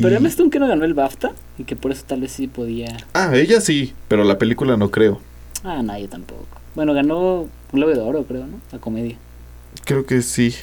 [0.00, 2.46] Pero Emma Stone que no ganó el BAFTA y que por eso tal vez sí
[2.46, 2.96] podía.
[3.14, 5.20] Ah, ella sí, pero la película no creo.
[5.64, 6.46] Ah, no, yo tampoco.
[6.76, 8.60] Bueno, ganó Globo de Oro, creo, ¿no?
[8.70, 9.16] La comedia.
[9.84, 10.54] Creo que sí.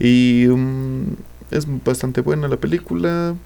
[0.00, 1.12] Y mm,
[1.52, 3.36] es bastante buena la película.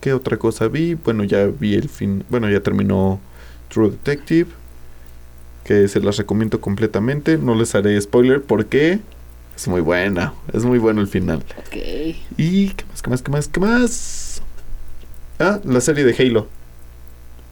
[0.00, 0.94] ¿Qué otra cosa vi?
[0.94, 2.24] Bueno, ya vi el fin.
[2.30, 3.20] Bueno, ya terminó
[3.72, 4.50] True Detective.
[5.64, 7.38] Que se las recomiendo completamente.
[7.38, 8.98] No les haré spoiler porque
[9.56, 10.34] es muy buena.
[10.52, 11.44] Es muy bueno el final.
[11.58, 11.76] Ok.
[12.36, 13.02] ¿Y qué más?
[13.02, 13.22] ¿Qué más?
[13.22, 13.48] ¿Qué más?
[13.48, 14.42] ¿Qué más?
[15.38, 16.48] Ah, la serie de Halo.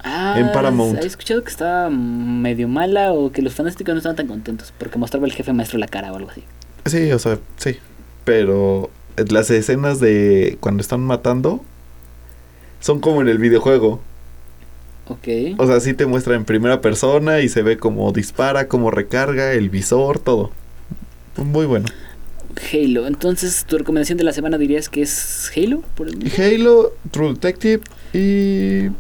[0.03, 1.03] Ah, En Paramount.
[1.03, 4.99] He escuchado que estaba medio mala o que los fanáticos no estaban tan contentos porque
[4.99, 6.43] mostraba el jefe maestro la cara o algo así.
[6.87, 7.79] Sí, o sea, sí.
[8.25, 8.91] Pero
[9.29, 11.63] las escenas de cuando están matando
[12.81, 14.01] son como en el videojuego.
[15.11, 15.59] Ok.
[15.59, 19.53] O sea, sí te muestra en primera persona y se ve cómo dispara, cómo recarga,
[19.53, 20.53] el visor, todo.
[21.37, 21.87] Muy bueno.
[22.73, 23.09] Halo.
[23.09, 25.83] Entonces, tu recomendación de la semana dirías que es Halo.
[25.97, 26.31] Por el...
[26.39, 27.83] Halo, True Detective
[28.13, 28.93] y...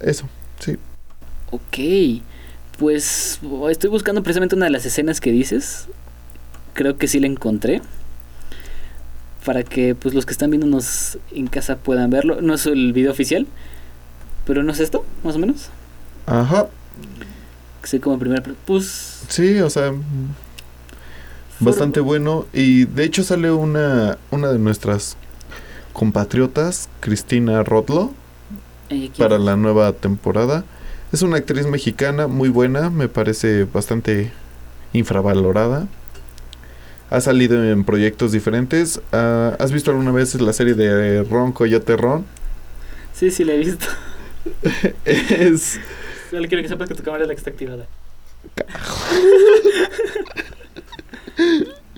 [0.00, 0.28] Eso,
[0.58, 0.76] sí.
[1.50, 2.22] Ok.
[2.78, 5.86] Pues oh, estoy buscando precisamente una de las escenas que dices.
[6.74, 7.80] Creo que sí la encontré.
[9.46, 12.42] Para que pues los que están viéndonos en casa puedan verlo.
[12.42, 13.46] No es el video oficial.
[14.46, 15.70] Pero no es esto, más o menos.
[16.26, 16.68] Ajá.
[17.88, 18.42] Que como primera.
[18.66, 19.24] Pues.
[19.28, 19.92] Sí, o sea,
[21.60, 22.46] bastante bueno.
[22.52, 25.16] Y de hecho sale una, una de nuestras
[25.92, 28.12] compatriotas, Cristina Rodlo,
[28.90, 30.64] eh, para la nueva temporada.
[31.12, 34.32] Es una actriz mexicana muy buena, me parece bastante
[34.92, 35.86] infravalorada.
[37.10, 39.00] Ha salido en proyectos diferentes.
[39.12, 42.24] Ah, ¿Has visto alguna vez la serie de Ron Coyote Ron?
[43.12, 43.86] Sí, sí, la he visto.
[45.04, 45.78] Es,
[46.30, 47.86] Solo quiero que sepas que tu cámara es la que está activada.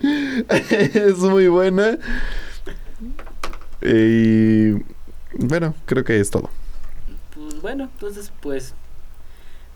[0.95, 1.99] es muy buena.
[3.81, 4.73] Y
[5.35, 6.51] bueno, creo que es todo.
[7.35, 8.75] Pues bueno, entonces pues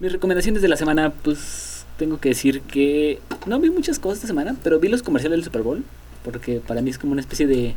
[0.01, 4.29] mis recomendaciones de la semana pues tengo que decir que no vi muchas cosas esta
[4.29, 5.85] semana, pero vi los comerciales del Super Bowl
[6.25, 7.75] porque para mí es como una especie de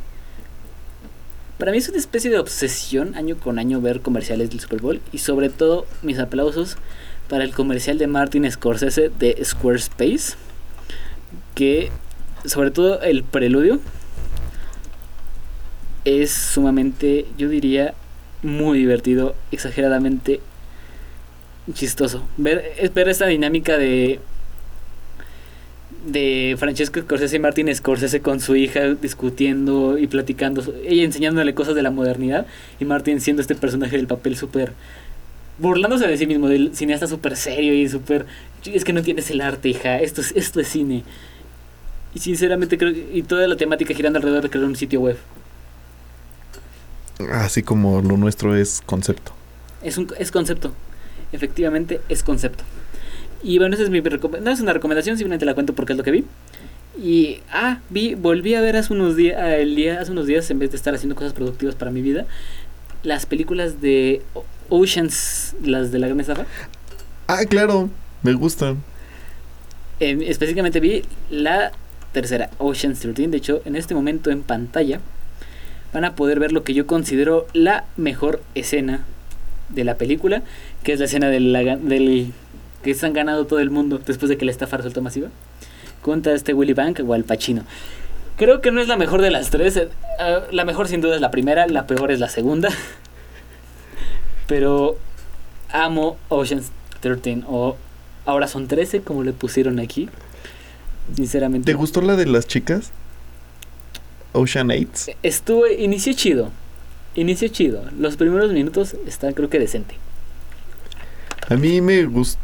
[1.61, 4.99] para mí es una especie de obsesión año con año ver comerciales del Super Bowl
[5.11, 6.75] y sobre todo mis aplausos
[7.29, 10.37] para el comercial de Martin Scorsese de Squarespace
[11.53, 11.91] que
[12.45, 13.79] sobre todo el preludio
[16.03, 17.93] es sumamente yo diría
[18.41, 20.41] muy divertido, exageradamente
[21.75, 22.23] chistoso.
[22.37, 24.19] Ver, ver esta dinámica de
[26.05, 31.75] de Francesco Scorsese y Martin Scorsese con su hija discutiendo y platicando, ella enseñándole cosas
[31.75, 32.47] de la modernidad
[32.79, 34.73] y Martin siendo este personaje del papel súper
[35.59, 38.25] burlándose de sí mismo, del cineasta súper serio y súper
[38.65, 41.03] es que no tienes el arte, hija, esto es esto es cine.
[42.13, 45.17] Y sinceramente creo y toda la temática girando alrededor de crear un sitio web.
[47.31, 49.33] Así como lo nuestro es concepto.
[49.83, 50.73] Es un es concepto.
[51.31, 52.63] Efectivamente es concepto.
[53.43, 56.03] Y bueno, esa es mi no es una recomendación, simplemente la cuento porque es lo
[56.03, 56.23] que vi.
[57.01, 60.59] Y ah, vi, volví a ver hace unos días, el día, hace unos días en
[60.59, 62.25] vez de estar haciendo cosas productivas para mi vida,
[63.03, 64.21] las películas de
[64.69, 66.45] Oceans, las de la gran estafa.
[67.27, 67.89] Ah, claro,
[68.23, 68.77] me gustan.
[69.99, 71.71] Em, específicamente vi la
[72.11, 73.27] tercera, Ocean's 13.
[73.29, 74.99] De hecho, en este momento en pantalla
[75.93, 79.05] van a poder ver lo que yo considero la mejor escena
[79.69, 80.41] de la película,
[80.83, 82.33] que es la escena la- del
[82.83, 85.29] que se han ganado todo el mundo después de que la estafa resultó masiva.
[86.01, 87.63] Contra este Willy Bank o Al Pacino.
[88.37, 89.77] Creo que no es la mejor de las tres.
[89.77, 92.69] eh, ah, la mejor sin duda es la primera, la peor es la segunda.
[94.47, 94.97] Pero
[95.71, 96.71] amo Ocean's
[97.01, 97.77] 13 o
[98.25, 100.09] ahora son 13 como le pusieron aquí.
[101.15, 101.71] Sinceramente.
[101.71, 102.91] ¿Te gustó la de las chicas?
[104.33, 105.11] Ocean Eights.
[105.23, 106.51] Estuvo, inició chido.
[107.15, 107.83] Inició chido.
[107.97, 109.95] Los primeros minutos están creo que decente.
[111.49, 112.39] A mí me gustó.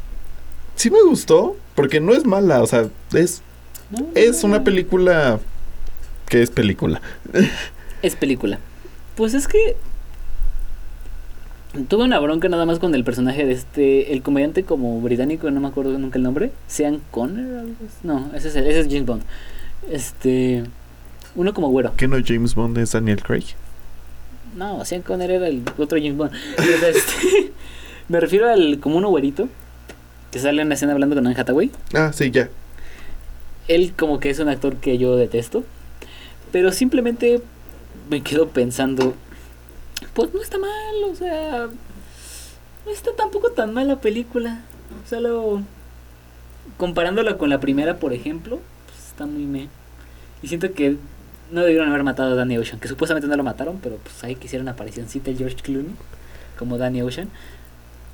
[0.78, 3.42] Sí me gustó, porque no es mala, o sea, es,
[3.92, 4.08] ¿no?
[4.16, 5.40] es una película
[6.30, 7.02] que es película.
[8.02, 8.60] Es película.
[9.16, 9.76] Pues es que
[11.90, 15.60] tuve una bronca nada más con el personaje de este, el comediante como británico, no
[15.60, 17.66] me acuerdo nunca el nombre, Sean Conner,
[18.04, 19.24] no, ese es, el- ese es James Bond.
[19.92, 20.64] Este,
[21.36, 21.94] uno como güero.
[21.98, 23.46] ¿Qué no James Bond es Daniel Craig?
[24.56, 26.32] No, Sean Conner era el otro James Bond.
[26.58, 27.52] Este,
[28.08, 29.48] me refiero al como uno güerito
[30.32, 31.72] que sale en la escena hablando con Anne Hathaway.
[31.94, 32.50] Ah, sí, ya.
[33.68, 35.64] él como que es un actor que yo detesto,
[36.52, 37.42] pero simplemente
[38.10, 39.14] me quedo pensando,
[40.14, 41.68] pues no está mal, o sea,
[42.86, 44.62] no está tampoco tan mal la película,
[45.10, 45.62] solo
[46.78, 49.68] comparándola con la primera, por ejemplo, pues está muy me.
[50.42, 50.98] Y siento que
[51.52, 54.36] no debieron haber matado a Danny Ocean, que supuestamente no lo mataron, pero pues ahí
[54.36, 55.96] quisieron una aparicióncita el George Clooney
[56.58, 57.30] como Danny Ocean.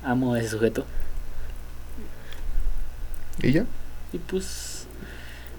[0.02, 0.84] Amo a ese sujeto.
[3.42, 3.64] ¿Y ya?
[4.12, 4.86] Y pues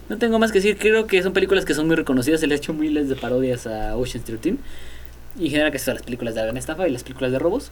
[0.10, 2.56] no tengo más que decir, creo que son películas que son muy reconocidas, se le
[2.56, 4.56] ha hecho miles de parodias a Ocean's 13
[5.40, 7.40] y en general que son las películas de la gran estafa y las películas de
[7.40, 7.72] robos,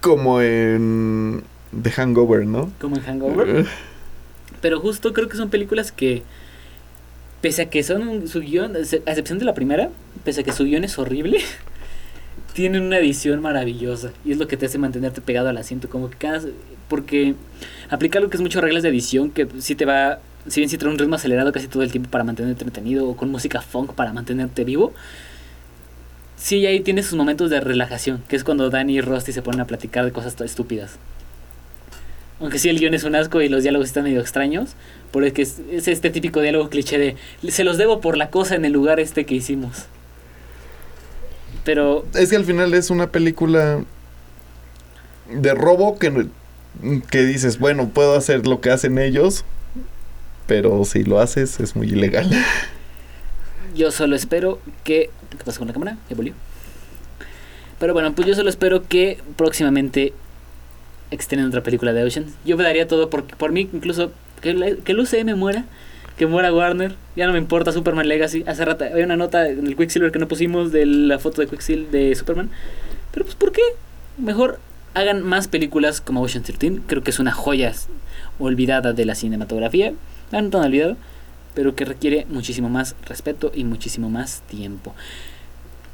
[0.00, 1.42] Como en
[1.82, 2.70] The Hangover, ¿no?
[2.80, 3.66] como en Hangover,
[4.60, 6.22] pero justo creo que son películas que
[7.40, 9.90] pese a que son un- su guion, a excepción de la primera,
[10.24, 11.38] pese a que su guion es horrible,
[12.54, 14.10] tienen una edición maravillosa.
[14.24, 16.40] Y es lo que te hace mantenerte pegado al asiento, como que cada
[16.88, 17.34] porque
[17.90, 20.18] aplica lo que es mucho reglas de edición que sí te va
[20.48, 23.16] si bien si trae un ritmo acelerado casi todo el tiempo para mantenerte entretenido o
[23.16, 24.92] con música funk para mantenerte vivo
[26.36, 29.60] sí ahí tiene sus momentos de relajación que es cuando Danny y Rusty se ponen
[29.60, 30.98] a platicar de cosas estúpidas.
[32.38, 34.74] Aunque sí el guion es un asco y los diálogos están medio extraños
[35.10, 37.16] porque es, es este típico diálogo cliché de
[37.50, 39.86] se los debo por la cosa en el lugar este que hicimos
[41.66, 43.80] pero Es que al final es una película
[45.28, 46.28] de robo que,
[47.10, 49.44] que dices, bueno, puedo hacer lo que hacen ellos,
[50.46, 52.30] pero si lo haces es muy ilegal.
[53.74, 55.10] Yo solo espero que.
[55.30, 55.98] ¿Qué pasa con la cámara?
[56.08, 56.32] ¿Ya volvió?
[57.78, 60.14] Pero bueno, pues yo solo espero que próximamente
[61.10, 62.24] extiendan otra película de Ocean.
[62.46, 65.66] Yo me daría todo por, por mí, incluso que, la- que el UCM muera,
[66.16, 66.94] que muera Warner.
[67.16, 68.44] Ya no me importa Superman Legacy.
[68.46, 71.48] Hace rato había una nota en el Quicksilver que no pusimos de la foto de
[71.48, 72.48] Quicksilver de Superman.
[73.12, 73.60] Pero pues, ¿por qué?
[74.16, 74.58] Mejor
[74.96, 76.80] hagan más películas como Ocean 13.
[76.86, 77.72] Creo que es una joya
[78.38, 79.92] olvidada de la cinematografía.
[80.32, 80.96] Ah, no tan olvidado
[81.56, 84.94] pero que requiere muchísimo más respeto y muchísimo más tiempo.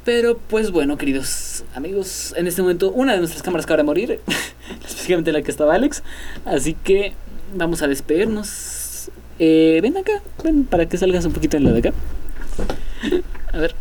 [0.03, 4.19] Pero pues bueno, queridos amigos, en este momento una de nuestras cámaras acaba de morir,
[4.85, 6.03] específicamente la que estaba Alex,
[6.43, 7.13] así que
[7.55, 9.09] vamos a despedirnos.
[9.39, 11.93] Eh, ven acá, ven para que salgas un poquito en la de acá.
[13.53, 13.75] A ver.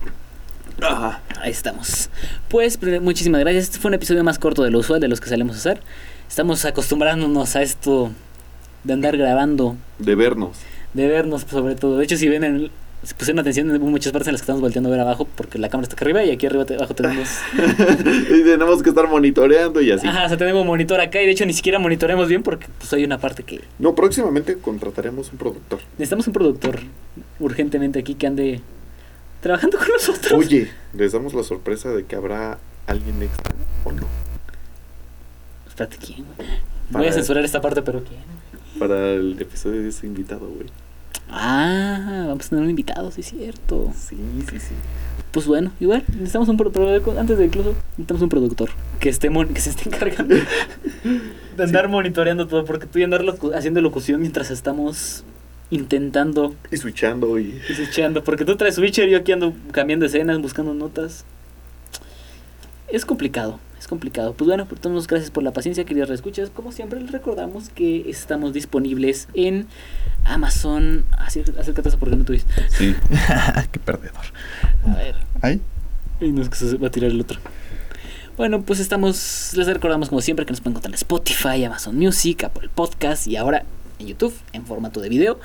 [1.42, 2.08] Ahí estamos.
[2.48, 3.64] Pues muchísimas gracias.
[3.64, 5.80] Este fue un episodio más corto de lo usual de los que solemos hacer.
[6.28, 8.12] Estamos acostumbrándonos a esto
[8.84, 10.56] de andar grabando De vernos.
[10.94, 11.98] de vernos sobre todo.
[11.98, 12.70] De hecho, si ven, en,
[13.02, 15.58] si pusieron atención en muchas partes en las que estamos volteando a ver abajo, porque
[15.58, 17.28] la cámara está acá arriba y aquí arriba abajo tenemos...
[18.30, 20.06] y tenemos que estar monitoreando y así.
[20.06, 22.92] Ajá, o sea, tenemos monitor acá y de hecho ni siquiera monitoreamos bien porque pues
[22.92, 23.62] hay una parte que...
[23.80, 25.80] No, próximamente contrataremos un productor.
[25.98, 26.78] Necesitamos un productor
[27.40, 28.60] urgentemente aquí que ande
[29.42, 30.32] trabajando con nosotros.
[30.32, 34.06] Oye, les damos la sorpresa de que habrá alguien extra o no.
[35.68, 36.24] Espérate, ¿quién?
[36.36, 36.48] güey?
[36.90, 38.20] Voy a censurar esta parte, pero ¿quién?
[38.78, 40.66] Para el episodio de ese invitado, güey.
[41.30, 43.92] Ah, vamos a tener un invitado, sí es cierto.
[43.96, 44.16] Sí,
[44.50, 44.74] sí, sí.
[45.30, 48.68] Pues bueno, igual, necesitamos un productor, antes de incluso, necesitamos un productor
[49.00, 50.34] que esté mon- que se esté encargando
[51.56, 55.24] de andar monitoreando todo, porque tú y andar locu- haciendo locución mientras estamos
[55.72, 57.60] intentando Y switchando y...
[57.68, 61.24] y switchando, porque tú traes switcher y yo aquí ando cambiando escenas, buscando notas.
[62.88, 64.34] Es complicado, es complicado.
[64.34, 66.50] Pues bueno, por todos gracias por la paciencia, queridos reescuchas.
[66.50, 69.66] Como siempre, les recordamos que estamos disponibles en
[70.24, 71.06] Amazon.
[71.16, 72.52] Acércate acércate a eso porque no tuviste.
[72.68, 72.94] Sí.
[73.72, 74.26] Qué perdedor.
[74.86, 75.16] A ver.
[75.40, 75.62] ¿Ay?
[76.20, 77.40] Y no es que se va a tirar el otro.
[78.36, 79.52] Bueno, pues estamos.
[79.56, 83.36] Les recordamos, como siempre, que nos pueden encontrar en Spotify, Amazon Music, Apple Podcast y
[83.36, 83.64] ahora
[84.02, 85.38] en YouTube en formato de video.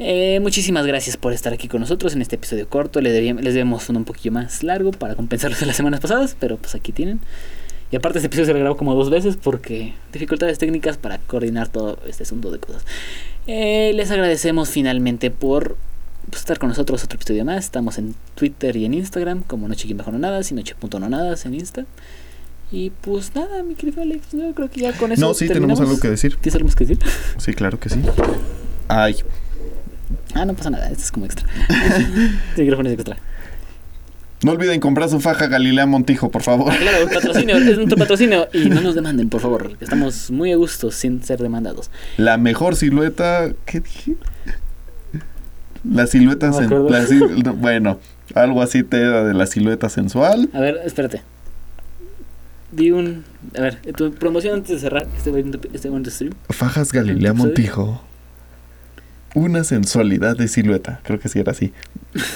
[0.00, 3.00] Eh, muchísimas gracias por estar aquí con nosotros en este episodio corto.
[3.00, 6.36] Les, debíamos- les debemos uno un poquillo más largo para compensarlos de las semanas pasadas,
[6.38, 7.20] pero pues aquí tienen.
[7.90, 11.98] Y aparte, este episodio se grabó como dos veces porque dificultades técnicas para coordinar todo
[12.06, 12.84] este asunto de cosas.
[13.46, 15.76] Eh, les agradecemos finalmente por
[16.28, 17.64] pues, estar con nosotros otro episodio más.
[17.64, 21.86] Estamos en Twitter y en Instagram como noche bajo nonadas y noche.nonadas en Insta.
[22.70, 25.80] Y pues nada, mi querido Alex, yo creo que ya con eso No, sí, tenemos
[25.80, 26.36] algo que decir.
[26.40, 26.98] ¿Tienes algo que decir?
[27.38, 28.00] Sí, claro que sí.
[28.88, 29.16] Ay,
[30.34, 31.46] Ah, no pasa nada, esto es como extra.
[32.56, 33.16] El micrófono es extra.
[34.42, 36.70] no olviden comprar su faja Galilea Montijo, por favor.
[36.72, 38.48] Ah, claro, patrocinio, es nuestro patrocinio.
[38.52, 41.90] Y no nos demanden, por favor, estamos muy a gusto sin ser demandados.
[42.18, 43.50] La mejor silueta...
[43.64, 44.14] ¿Qué dije?
[45.90, 46.48] La silueta...
[46.48, 47.98] No sen- la no, bueno,
[48.34, 50.50] algo así te da de la silueta sensual.
[50.52, 51.22] A ver, espérate.
[52.70, 53.24] Vi un.
[53.56, 56.34] A ver, tu promoción antes de cerrar este bonito, este stream.
[56.50, 57.32] Fajas Galilea.
[57.32, 58.02] Montijo.
[59.34, 61.00] Una sensualidad de silueta.
[61.04, 61.72] Creo que sí era así.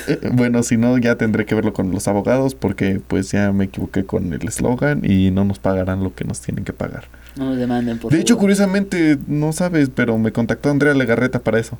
[0.08, 3.64] Eh, bueno, si no, ya tendré que verlo con los abogados porque pues ya me
[3.64, 7.04] equivoqué con el eslogan y no nos pagarán lo que nos tienen que pagar.
[7.36, 11.58] No nos demanden, por de hecho, curiosamente, no sabes, pero me contactó Andrea Legarreta para
[11.58, 11.78] eso.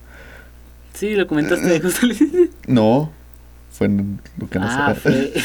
[0.94, 2.06] Sí, lo comentaste justo.
[2.66, 3.12] No,
[3.70, 5.32] fue lo que no ah, fue.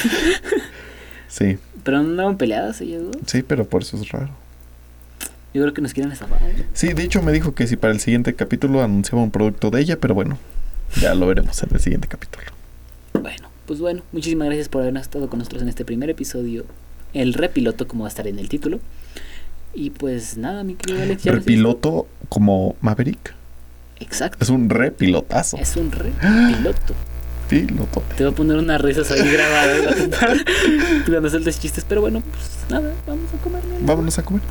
[1.27, 3.15] Sí, Pero no andaban peleadas ellas dos.
[3.27, 4.27] sí, pero por eso es raro.
[5.53, 6.37] Yo creo que nos quieren estafar.
[6.73, 9.79] Sí, de hecho me dijo que si para el siguiente capítulo anunciaba un producto de
[9.79, 10.37] ella, pero bueno,
[10.99, 12.43] ya lo veremos en el siguiente capítulo.
[13.13, 16.65] Bueno, pues bueno, muchísimas gracias por haber estado con nosotros en este primer episodio.
[17.13, 18.81] El repiloto, como va a estar en el título.
[19.73, 21.23] Y pues nada, mi querido Alex.
[21.23, 23.33] ya Repiloto como Maverick.
[24.01, 24.37] Exacto.
[24.41, 25.55] Es un repilotazo.
[25.55, 26.93] Es un repiloto.
[27.49, 28.03] Piloto.
[28.15, 29.79] Te voy a poner unas risas ahí grabadas
[31.05, 31.85] cuando chistes.
[31.87, 33.63] Pero bueno, pues nada, vamos a comer.
[33.65, 33.85] ¿no?
[33.85, 34.41] Vámonos a comer.